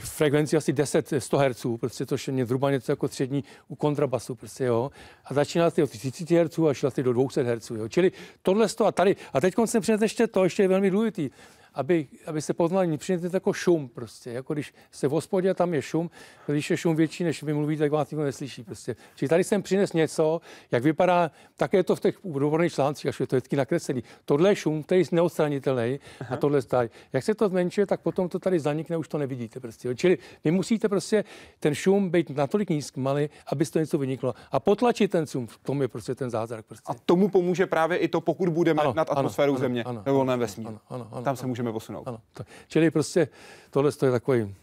[0.00, 4.64] frekvenci asi 10 100 Hz, prostě to je zhruba něco jako střední u kontrabasu, prostě,
[4.64, 4.90] jo.
[5.24, 7.88] A začíná ty od 30 Hz a šla do 200 Hz, jo.
[7.88, 8.12] Čili
[8.42, 9.16] tohle a tady.
[9.32, 11.30] A teď jsem přines ještě to, ještě je velmi důležitý
[11.74, 15.82] aby, aby se poznali, přijete jako šum prostě, jako když se v hospodě tam je
[15.82, 16.10] šum,
[16.46, 18.96] když je šum větší, než vy mluvíte, tak vás nikdo neslyší prostě.
[19.14, 20.40] Čili tady jsem přines něco,
[20.70, 24.02] jak vypadá, také to v těch odborných článcích, až je to vždycky nakreslený.
[24.24, 26.00] Tohle je šum, který je neodstranitelný
[26.30, 26.90] a tohle tady.
[27.12, 29.94] Jak se to zmenšuje, tak potom to tady zanikne, už to nevidíte prostě.
[29.94, 31.24] Čili vy musíte prostě
[31.60, 34.34] ten šum být natolik nízký, malý, aby to něco vyniklo.
[34.50, 36.66] A potlačit ten šum, v tom je prostě ten zázrak.
[36.66, 36.92] Prostě.
[36.92, 40.12] A tomu pomůže právě i to, pokud budeme ano, nad atmosférou ano, Země ano, ve
[40.12, 40.68] volném vesmíru.
[40.68, 42.08] Ano, ano, ano, Tam se ano, můžeme posunout.
[42.08, 43.28] Ano, to, čili prostě
[43.70, 44.54] tohle je takový...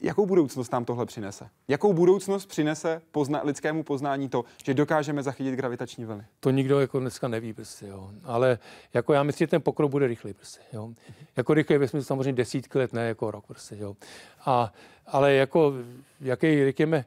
[0.00, 1.48] Jakou budoucnost nám tohle přinese?
[1.68, 6.24] Jakou budoucnost přinese pozna- lidskému poznání to, že dokážeme zachytit gravitační vlny?
[6.40, 8.10] To nikdo jako dneska neví, prostě, jo.
[8.24, 8.58] Ale
[8.94, 10.90] jako já myslím, že ten pokrok bude rychlý, prostě, jo.
[11.36, 13.96] Jako rychlý ve smyslu samozřejmě desítky let, ne jako rok, prostě, jo.
[14.44, 14.72] A,
[15.06, 15.74] ale jako,
[16.20, 17.04] jaký, řekněme,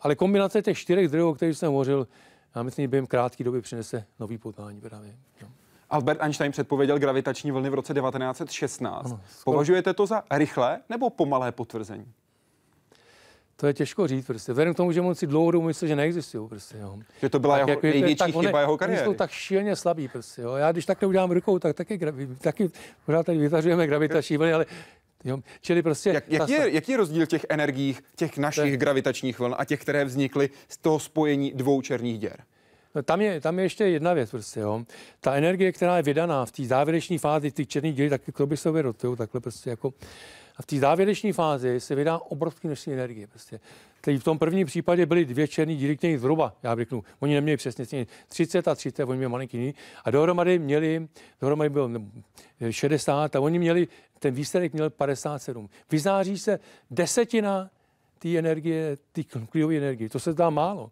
[0.00, 2.08] ale kombinace těch čtyřech zdrojů, o kterých jsem hovořil,
[2.54, 5.16] já myslím, že během krátké doby přinese nový poznání právě.
[5.42, 5.48] Jo.
[5.90, 9.06] Albert Einstein předpověděl gravitační vlny v roce 1916.
[9.06, 12.12] Ano, Považujete to za rychlé nebo pomalé potvrzení?
[13.56, 14.52] To je těžko říct, prostě.
[14.52, 16.98] Vzhledem k tomu, že on si dlouhodobě myslel, že neexistují, prostě, jo.
[17.20, 19.04] Že to byla tak, jeho jako největší tak, chyba jeho kariéry.
[19.04, 20.54] jsou tak šíleně slabý, prostě, jo.
[20.54, 21.98] Já když takhle udělám rukou, tak taky,
[22.40, 22.70] taky
[23.06, 24.66] pořád tady vytařujeme gravitační vlny, ale
[25.24, 25.38] Jo?
[25.60, 28.80] Čili prostě Jak, jaký, je, jaký je rozdíl těch energiích, těch našich tak.
[28.80, 32.36] gravitačních vln a těch, které vznikly z toho spojení dvou černých děr?
[32.94, 34.30] No, tam, je, tam je ještě jedna věc.
[34.30, 34.84] Prostě, jo.
[35.20, 38.56] Ta energie, která je vydaná v té závěrečné fázi těch černých dělí, tak to by
[38.56, 39.94] se rotují takhle prostě jako
[40.60, 43.26] a v té závěrečné fázi se vydá obrovské množství energie.
[43.26, 43.60] Prostě.
[44.00, 47.56] Teď v tom prvním případě byly dvě černé díry, které zhruba, já řeknu, oni neměli
[47.56, 49.74] přesně 30 a 30, oni měli malinký
[50.04, 51.08] a dohromady měli,
[51.40, 51.90] dohromady bylo
[52.70, 53.88] 60 a oni měli,
[54.18, 55.68] ten výsledek měl 57.
[55.90, 56.60] Vyzáří se
[56.90, 57.70] desetina
[58.18, 60.10] té energie, té klíčové energie.
[60.10, 60.90] To se zdá málo.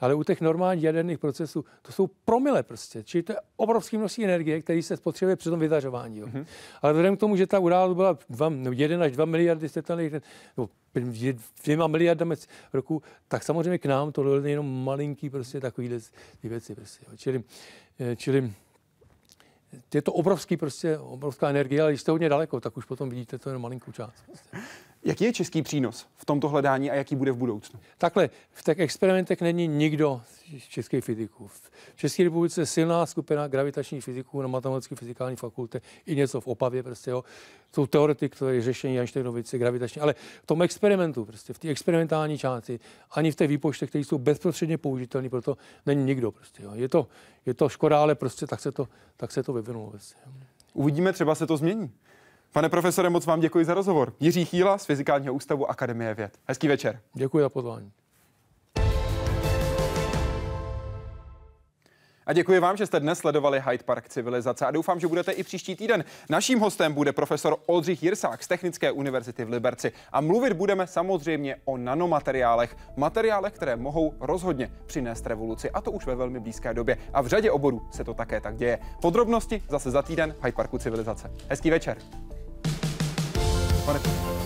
[0.00, 3.02] Ale u těch normálních jaderných procesů to jsou promile prostě.
[3.02, 6.18] Čili to je obrovské množství energie, které se spotřebuje při tom vyzařování.
[6.18, 6.26] Jo.
[6.26, 6.46] Mm-hmm.
[6.82, 10.12] Ale vzhledem k tomu, že ta událost byla 2, 1 až 2 miliardy světelných,
[10.56, 10.68] no,
[11.64, 12.34] dvěma miliardami
[12.72, 15.98] roku, tak samozřejmě k nám to je jenom malinký prostě takovýhle
[16.42, 16.74] věci.
[16.74, 17.16] Prostě, jo.
[17.16, 17.42] Čili,
[18.00, 18.52] eh, čili
[19.94, 23.38] je to obrovský, prostě, obrovská energie, ale když jste hodně daleko, tak už potom vidíte
[23.38, 24.22] to jen malinkou část.
[24.26, 24.56] Prostě.
[25.04, 27.80] Jaký je český přínos v tomto hledání a jaký bude v budoucnu?
[27.98, 30.22] Takhle, v těch experimentech není nikdo
[30.58, 31.48] z českých fyziků.
[31.48, 36.46] V České republice je silná skupina gravitačních fyziků na matematické fyzikální fakultě i něco v
[36.46, 36.82] Opavě.
[36.82, 37.24] Prostě, jo.
[37.72, 42.80] Jsou teoretik, je řešení Einsteinovy gravitační, ale v tom experimentu, prostě v té experimentální části,
[43.10, 46.32] ani v těch výpočtech, které jsou bezprostředně použitelné, proto není nikdo.
[46.32, 46.70] Prostě, jo.
[46.74, 47.06] Je, to,
[47.46, 49.90] je to škoda, ale prostě tak se to, tak se to vyvinulo.
[49.90, 50.14] Prostě.
[50.72, 51.92] Uvidíme, třeba se to změní.
[52.54, 54.12] Pane profesore, moc vám děkuji za rozhovor.
[54.20, 56.38] Jiří Chýla z Fyzikálního ústavu Akademie věd.
[56.48, 57.00] Hezký večer.
[57.14, 57.92] Děkuji za pozvání.
[62.26, 65.42] A děkuji vám, že jste dnes sledovali Hyde Park civilizace a doufám, že budete i
[65.42, 66.04] příští týden.
[66.30, 71.56] Naším hostem bude profesor Oldřich Jirsák z Technické univerzity v Liberci a mluvit budeme samozřejmě
[71.64, 76.98] o nanomateriálech, materiálech, které mohou rozhodně přinést revoluci a to už ve velmi blízké době.
[77.12, 78.78] A v řadě oborů se to také tak děje.
[79.02, 81.30] Podrobnosti zase za týden v Hyde Parku civilizace.
[81.48, 81.98] Hezký večer.
[83.86, 84.43] Pane...